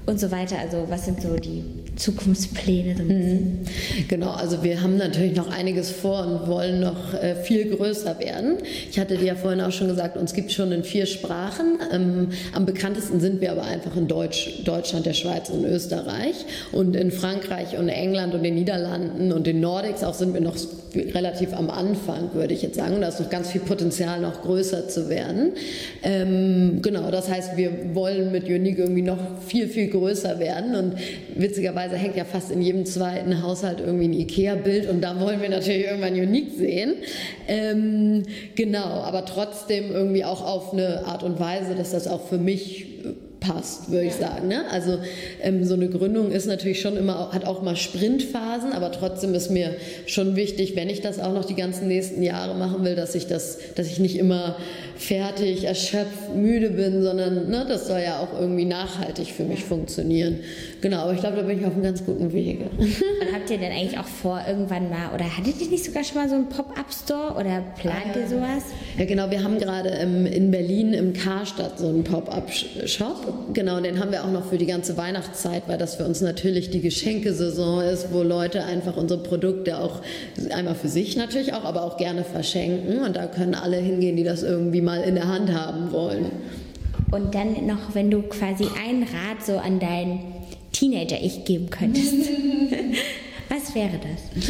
und 0.09 0.19
so 0.19 0.31
weiter? 0.31 0.59
Also 0.59 0.87
was 0.89 1.05
sind 1.05 1.21
so 1.21 1.37
die 1.37 1.63
Zukunftspläne? 1.99 2.97
So 2.97 3.03
mhm. 3.03 3.59
Genau, 4.09 4.31
also 4.31 4.63
wir 4.63 4.83
haben 4.83 4.97
natürlich 4.97 5.37
noch 5.37 5.51
einiges 5.51 5.91
vor 5.91 6.27
und 6.27 6.49
wollen 6.49 6.81
noch 6.81 7.15
äh, 7.15 7.35
viel 7.37 7.75
größer 7.75 8.19
werden. 8.19 8.57
Ich 8.91 8.99
hatte 8.99 9.17
dir 9.17 9.27
ja 9.27 9.35
vorhin 9.35 9.61
auch 9.61 9.73
schon 9.73 9.89
gesagt, 9.89 10.17
uns 10.17 10.33
gibt 10.33 10.49
es 10.51 10.55
schon 10.55 10.73
in 10.73 10.85
vier 10.85 11.07
Sprachen. 11.07 11.79
Ähm, 11.93 12.29
am 12.53 12.67
bekanntesten 12.67 13.21
sind 13.21 13.41
wir 13.41 13.53
aber 13.53 13.65
einfach 13.65 13.97
in 13.97 14.09
Deutsch, 14.09 14.63
Deutschland, 14.65 15.07
der 15.07 15.15
Schweiz 15.15 15.51
und 15.51 15.65
Österreich. 15.65 16.45
Und 16.73 16.97
in 16.97 17.11
Frankreich 17.11 17.77
und 17.79 17.89
England 17.89 18.35
und 18.35 18.43
den 18.43 18.55
Niederlanden 18.55 19.33
und 19.33 19.47
den 19.47 19.61
Nordics 19.61 20.05
auch 20.05 20.15
sind 20.15 20.35
wir 20.35 20.41
noch 20.41 20.57
relativ 20.95 21.53
am 21.53 21.71
Anfang, 21.71 22.35
würde 22.35 22.55
ich 22.55 22.63
jetzt 22.63 22.77
sagen. 22.77 23.01
Da 23.01 23.09
ist 23.09 23.21
noch 23.21 23.31
ganz 23.31 23.51
viel 23.51 23.61
Potenzial, 23.61 24.21
noch 24.21 24.43
größer 24.43 24.89
zu 24.89 25.09
werden. 25.09 25.53
Ähm, 26.03 26.81
genau, 26.83 27.11
das 27.11 27.31
heißt, 27.31 27.57
wir 27.57 27.95
wollen 27.95 28.33
mit 28.33 28.45
Unique 28.45 28.79
irgendwie 28.79 29.03
noch 29.03 29.19
viel, 29.47 29.69
viel 29.69 29.89
größer 29.89 30.39
werden. 30.39 30.75
Und 30.75 30.95
witzigerweise 31.35 31.88
hängt 31.97 32.17
ja 32.17 32.25
fast 32.25 32.51
in 32.51 32.63
jedem 32.63 32.87
zweiten 32.87 33.43
Haushalt 33.43 33.81
irgendwie 33.81 34.09
ein 34.09 34.13
IKEA-Bild 34.13 34.89
und 34.89 35.01
da 35.01 35.21
wollen 35.21 35.41
wir 35.41 35.49
natürlich 35.49 35.85
irgendwann 35.85 36.15
Unique 36.15 36.53
sehen. 36.57 36.95
Ähm, 37.47 38.25
genau, 38.55 39.03
aber 39.03 39.25
trotzdem 39.25 39.91
irgendwie 39.91 40.25
auch 40.25 40.45
auf 40.45 40.73
eine 40.73 41.07
Art 41.07 41.23
und 41.23 41.39
Weise, 41.41 41.75
dass 41.75 41.91
das 41.91 42.07
auch 42.07 42.27
für 42.29 42.39
mich 42.39 42.87
passt, 43.41 43.91
würde 43.91 44.07
ich 44.07 44.15
sagen. 44.15 44.49
Ne? 44.49 44.65
Also 44.71 44.99
ähm, 45.43 45.65
so 45.65 45.75
eine 45.75 45.89
Gründung 45.89 46.31
ist 46.31 46.47
natürlich 46.47 46.81
schon 46.81 46.97
immer, 46.97 47.31
hat 47.33 47.45
auch 47.45 47.63
mal 47.63 47.77
Sprintphasen, 47.77 48.73
aber 48.73 48.93
trotzdem 48.93 49.35
ist 49.35 49.51
mir 49.51 49.77
schon 50.07 50.37
wichtig, 50.37 50.77
wenn 50.77 50.89
ich 50.89 51.01
das 51.01 51.19
auch 51.19 51.33
noch 51.33 51.45
die 51.45 51.55
ganzen 51.55 51.89
nächsten 51.89 52.23
Jahre 52.23 52.55
machen 52.57 52.85
will, 52.85 52.97
dass 52.97 53.15
ich 53.15 53.27
das, 53.27 53.59
dass 53.75 53.87
ich 53.87 53.99
nicht 53.99 54.17
immer 54.19 54.57
fertig, 54.97 55.65
erschöpft, 55.65 56.35
müde 56.35 56.71
bin, 56.71 57.03
sondern 57.03 57.49
ne, 57.49 57.65
das 57.69 57.87
soll 57.87 58.01
ja 58.01 58.19
auch 58.19 58.39
irgendwie 58.39 58.65
nachhaltig 58.65 59.29
für 59.29 59.45
mich 59.45 59.65
funktionieren. 59.65 60.41
Genau, 60.81 60.99
aber 60.99 61.13
ich 61.13 61.21
glaube, 61.21 61.37
da 61.37 61.43
bin 61.43 61.61
ich 61.61 61.67
auf 61.67 61.75
einem 61.75 61.85
ganz 61.85 62.05
guten 62.05 62.33
Wege. 62.33 62.65
Und 62.77 62.89
habt 63.33 63.51
ihr 63.51 63.59
denn 63.59 63.73
eigentlich 63.73 63.99
auch 63.99 64.07
vor, 64.07 64.41
irgendwann 64.47 64.91
mal, 64.91 65.15
oder 65.15 65.25
hattet 65.25 65.61
ihr 65.61 65.69
nicht 65.69 65.85
sogar 65.85 66.03
schon 66.03 66.19
mal 66.19 66.29
so 66.29 66.35
einen 66.35 66.49
Pop-Up-Store 66.49 67.35
oder 67.35 67.63
plant 67.81 68.17
ihr 68.17 68.27
sowas? 68.27 68.65
Ja, 68.99 69.05
genau, 69.05 69.31
wir 69.31 69.43
haben 69.43 69.59
gerade 69.59 69.91
ähm, 69.91 70.27
in 70.27 70.51
Berlin 70.51 70.93
im 70.93 71.13
Karstadt 71.13 71.79
so 71.79 71.89
einen 71.89 72.03
Pop-Up-Shop. 72.03 73.28
Genau, 73.53 73.81
den 73.81 73.99
haben 73.99 74.13
wir 74.13 74.25
auch 74.25 74.31
noch 74.31 74.47
für 74.47 74.59
die 74.59 74.67
ganze 74.67 74.97
Weihnachtszeit, 74.97 75.65
weil 75.67 75.79
das 75.79 75.95
für 75.97 76.05
uns 76.05 76.21
natürlich 76.21 76.71
die 76.71 76.81
Geschenkesaison 76.81 77.83
ist, 77.83 78.13
wo 78.13 78.23
Leute 78.23 78.65
einfach 78.65 78.97
unsere 78.97 79.23
Produkte 79.23 79.79
auch 79.79 80.01
einmal 80.51 80.75
für 80.75 80.89
sich 80.89 81.17
natürlich 81.17 81.55
auch, 81.55 81.65
aber 81.65 81.85
auch 81.85 81.97
gerne 81.97 82.25
verschenken. 82.25 83.01
Und 83.01 83.17
da 83.17 83.27
können 83.27 83.55
alle 83.55 83.77
hingehen, 83.77 84.17
die 84.17 84.25
das 84.25 84.43
irgendwie 84.43 84.81
mal 84.81 85.03
in 85.03 85.15
der 85.15 85.29
Hand 85.29 85.53
haben 85.53 85.93
wollen. 85.93 86.27
Und 87.11 87.35
dann 87.35 87.67
noch, 87.67 87.95
wenn 87.95 88.11
du 88.11 88.23
quasi 88.23 88.67
einen 88.85 89.03
Rat 89.03 89.45
so 89.47 89.57
an 89.57 89.81
dein 89.81 90.21
Teenager-Ich 90.73 91.45
geben 91.45 91.71
könntest. 91.71 92.15
Was 93.49 93.75
wäre 93.75 93.99
das? 93.99 94.47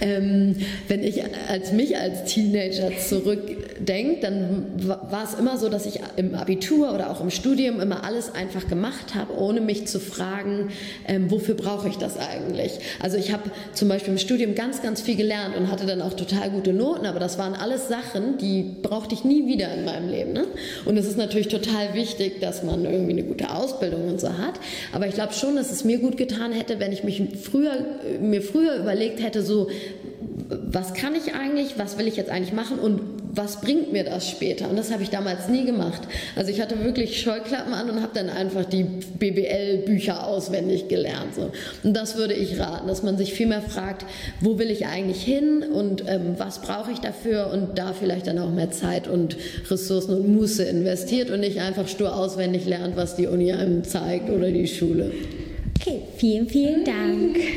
Ähm, 0.00 0.56
wenn 0.88 1.02
ich 1.02 1.22
als 1.48 1.72
mich 1.72 1.96
als 1.96 2.24
Teenager 2.24 2.90
zurückdenke, 2.98 4.20
dann 4.20 4.66
war 4.86 5.24
es 5.24 5.38
immer 5.38 5.58
so, 5.58 5.68
dass 5.68 5.86
ich 5.86 6.00
im 6.16 6.34
Abitur 6.34 6.94
oder 6.94 7.10
auch 7.10 7.20
im 7.20 7.30
Studium 7.30 7.80
immer 7.80 8.04
alles 8.04 8.34
einfach 8.34 8.68
gemacht 8.68 9.14
habe, 9.14 9.36
ohne 9.36 9.60
mich 9.60 9.86
zu 9.86 10.00
fragen, 10.00 10.68
ähm, 11.06 11.30
wofür 11.30 11.54
brauche 11.54 11.88
ich 11.88 11.96
das 11.96 12.18
eigentlich? 12.18 12.78
Also 13.00 13.16
ich 13.16 13.32
habe 13.32 13.50
zum 13.72 13.88
Beispiel 13.88 14.12
im 14.12 14.18
Studium 14.18 14.54
ganz, 14.54 14.82
ganz 14.82 15.00
viel 15.00 15.16
gelernt 15.16 15.56
und 15.56 15.70
hatte 15.70 15.86
dann 15.86 16.02
auch 16.02 16.14
total 16.14 16.50
gute 16.50 16.72
Noten, 16.72 17.06
aber 17.06 17.18
das 17.18 17.38
waren 17.38 17.54
alles 17.54 17.88
Sachen, 17.88 18.38
die 18.38 18.64
brauchte 18.82 19.14
ich 19.14 19.24
nie 19.24 19.46
wieder 19.46 19.72
in 19.74 19.84
meinem 19.84 20.08
Leben. 20.08 20.32
Ne? 20.32 20.44
Und 20.84 20.96
es 20.96 21.06
ist 21.06 21.16
natürlich 21.16 21.48
total 21.48 21.94
wichtig, 21.94 22.40
dass 22.40 22.62
man 22.62 22.84
irgendwie 22.84 23.12
eine 23.12 23.24
gute 23.24 23.50
Ausbildung 23.50 24.08
und 24.08 24.20
so 24.20 24.38
hat. 24.38 24.54
Aber 24.92 25.06
ich 25.06 25.14
glaube 25.14 25.32
schon, 25.32 25.56
dass 25.56 25.70
es 25.70 25.84
mir 25.84 25.98
gut 25.98 26.16
getan 26.16 26.52
hätte, 26.52 26.80
wenn 26.80 26.92
ich 26.92 27.04
mich 27.04 27.22
früher 27.42 27.72
mir 28.20 28.42
früher 28.42 28.76
überlegt 28.76 29.22
hätte, 29.22 29.42
so, 29.42 29.68
was 30.48 30.94
kann 30.94 31.14
ich 31.14 31.34
eigentlich, 31.34 31.78
was 31.78 31.98
will 31.98 32.06
ich 32.06 32.16
jetzt 32.16 32.30
eigentlich 32.30 32.52
machen 32.52 32.78
und 32.78 33.00
was 33.32 33.60
bringt 33.60 33.92
mir 33.92 34.04
das 34.04 34.28
später? 34.28 34.68
Und 34.68 34.76
das 34.76 34.92
habe 34.92 35.02
ich 35.02 35.10
damals 35.10 35.48
nie 35.48 35.64
gemacht. 35.64 36.02
Also 36.34 36.50
ich 36.50 36.60
hatte 36.60 36.82
wirklich 36.84 37.20
Scheuklappen 37.20 37.72
an 37.72 37.88
und 37.90 38.02
habe 38.02 38.12
dann 38.14 38.30
einfach 38.30 38.64
die 38.64 38.84
BBL-Bücher 38.84 40.26
auswendig 40.26 40.88
gelernt. 40.88 41.34
So. 41.34 41.50
Und 41.84 41.96
das 41.96 42.16
würde 42.16 42.34
ich 42.34 42.58
raten, 42.58 42.88
dass 42.88 43.02
man 43.02 43.16
sich 43.16 43.34
viel 43.34 43.46
mehr 43.46 43.62
fragt, 43.62 44.04
wo 44.40 44.58
will 44.58 44.70
ich 44.70 44.86
eigentlich 44.86 45.22
hin 45.22 45.62
und 45.62 46.04
ähm, 46.08 46.34
was 46.38 46.60
brauche 46.60 46.90
ich 46.90 46.98
dafür 46.98 47.50
und 47.52 47.78
da 47.78 47.92
vielleicht 47.92 48.26
dann 48.26 48.38
auch 48.38 48.50
mehr 48.50 48.70
Zeit 48.70 49.08
und 49.08 49.36
Ressourcen 49.70 50.14
und 50.14 50.34
Muße 50.34 50.64
investiert 50.64 51.30
und 51.30 51.40
nicht 51.40 51.60
einfach 51.60 51.86
stur 51.88 52.16
auswendig 52.16 52.66
lernt, 52.66 52.96
was 52.96 53.16
die 53.16 53.26
Uni 53.26 53.52
einem 53.52 53.84
zeigt 53.84 54.30
oder 54.30 54.50
die 54.50 54.66
Schule. 54.66 55.12
Okay, 55.80 56.02
vielen, 56.16 56.48
vielen 56.48 56.84
Dank. 56.84 57.38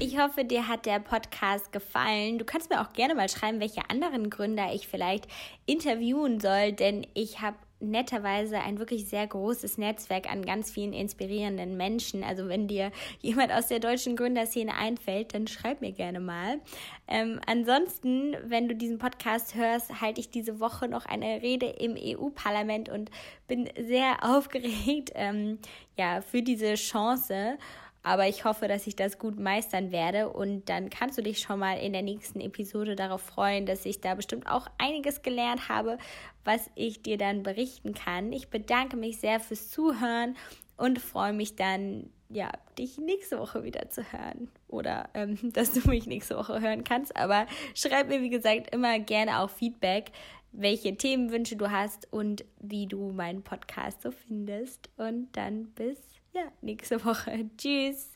Ich 0.00 0.18
hoffe, 0.18 0.44
dir 0.44 0.66
hat 0.66 0.86
der 0.86 0.98
Podcast 0.98 1.70
gefallen. 1.70 2.38
Du 2.38 2.44
kannst 2.44 2.70
mir 2.70 2.80
auch 2.80 2.92
gerne 2.92 3.14
mal 3.14 3.28
schreiben, 3.28 3.60
welche 3.60 3.88
anderen 3.90 4.30
Gründer 4.30 4.72
ich 4.72 4.88
vielleicht 4.88 5.28
interviewen 5.66 6.40
soll, 6.40 6.72
denn 6.72 7.06
ich 7.14 7.40
habe 7.40 7.56
netterweise 7.80 8.60
ein 8.60 8.78
wirklich 8.78 9.08
sehr 9.08 9.26
großes 9.26 9.78
Netzwerk 9.78 10.30
an 10.30 10.44
ganz 10.44 10.70
vielen 10.70 10.92
inspirierenden 10.92 11.76
Menschen. 11.76 12.24
Also 12.24 12.48
wenn 12.48 12.68
dir 12.68 12.90
jemand 13.20 13.52
aus 13.52 13.68
der 13.68 13.78
deutschen 13.78 14.16
Gründerszene 14.16 14.74
einfällt, 14.74 15.34
dann 15.34 15.46
schreib 15.46 15.80
mir 15.80 15.92
gerne 15.92 16.20
mal. 16.20 16.60
Ähm, 17.06 17.40
ansonsten, 17.46 18.36
wenn 18.44 18.68
du 18.68 18.74
diesen 18.74 18.98
Podcast 18.98 19.54
hörst, 19.54 20.00
halte 20.00 20.20
ich 20.20 20.30
diese 20.30 20.60
Woche 20.60 20.88
noch 20.88 21.06
eine 21.06 21.42
Rede 21.42 21.66
im 21.66 21.96
EU-Parlament 21.96 22.88
und 22.88 23.10
bin 23.46 23.68
sehr 23.78 24.22
aufgeregt 24.22 25.12
ähm, 25.14 25.58
ja, 25.96 26.20
für 26.20 26.42
diese 26.42 26.74
Chance. 26.74 27.58
Aber 28.02 28.28
ich 28.28 28.44
hoffe, 28.44 28.68
dass 28.68 28.86
ich 28.86 28.96
das 28.96 29.18
gut 29.18 29.38
meistern 29.38 29.90
werde. 29.90 30.30
Und 30.30 30.68
dann 30.68 30.90
kannst 30.90 31.18
du 31.18 31.22
dich 31.22 31.40
schon 31.40 31.58
mal 31.58 31.78
in 31.78 31.92
der 31.92 32.02
nächsten 32.02 32.40
Episode 32.40 32.96
darauf 32.96 33.22
freuen, 33.22 33.66
dass 33.66 33.84
ich 33.84 34.00
da 34.00 34.14
bestimmt 34.14 34.46
auch 34.46 34.68
einiges 34.78 35.22
gelernt 35.22 35.68
habe, 35.68 35.98
was 36.44 36.70
ich 36.74 37.02
dir 37.02 37.18
dann 37.18 37.42
berichten 37.42 37.94
kann. 37.94 38.32
Ich 38.32 38.48
bedanke 38.48 38.96
mich 38.96 39.18
sehr 39.18 39.40
fürs 39.40 39.70
Zuhören 39.70 40.36
und 40.76 41.00
freue 41.00 41.32
mich 41.32 41.56
dann, 41.56 42.10
ja, 42.30 42.50
dich 42.78 42.98
nächste 42.98 43.38
Woche 43.38 43.64
wieder 43.64 43.90
zu 43.90 44.02
hören. 44.12 44.48
Oder 44.68 45.10
ähm, 45.14 45.38
dass 45.52 45.72
du 45.72 45.86
mich 45.88 46.06
nächste 46.06 46.36
Woche 46.36 46.60
hören 46.60 46.84
kannst. 46.84 47.16
Aber 47.16 47.46
schreib 47.74 48.08
mir, 48.08 48.22
wie 48.22 48.30
gesagt, 48.30 48.74
immer 48.74 48.98
gerne 49.00 49.40
auch 49.40 49.50
Feedback, 49.50 50.12
welche 50.52 50.96
Themenwünsche 50.96 51.56
du 51.56 51.70
hast 51.70 52.10
und 52.12 52.44
wie 52.60 52.86
du 52.86 53.10
meinen 53.10 53.42
Podcast 53.42 54.02
so 54.02 54.10
findest. 54.10 54.88
Und 54.96 55.36
dann 55.36 55.66
bis 55.74 55.98
ja, 56.38 56.52
nächste 56.60 57.04
Woche. 57.04 57.48
Tschüss. 57.56 58.12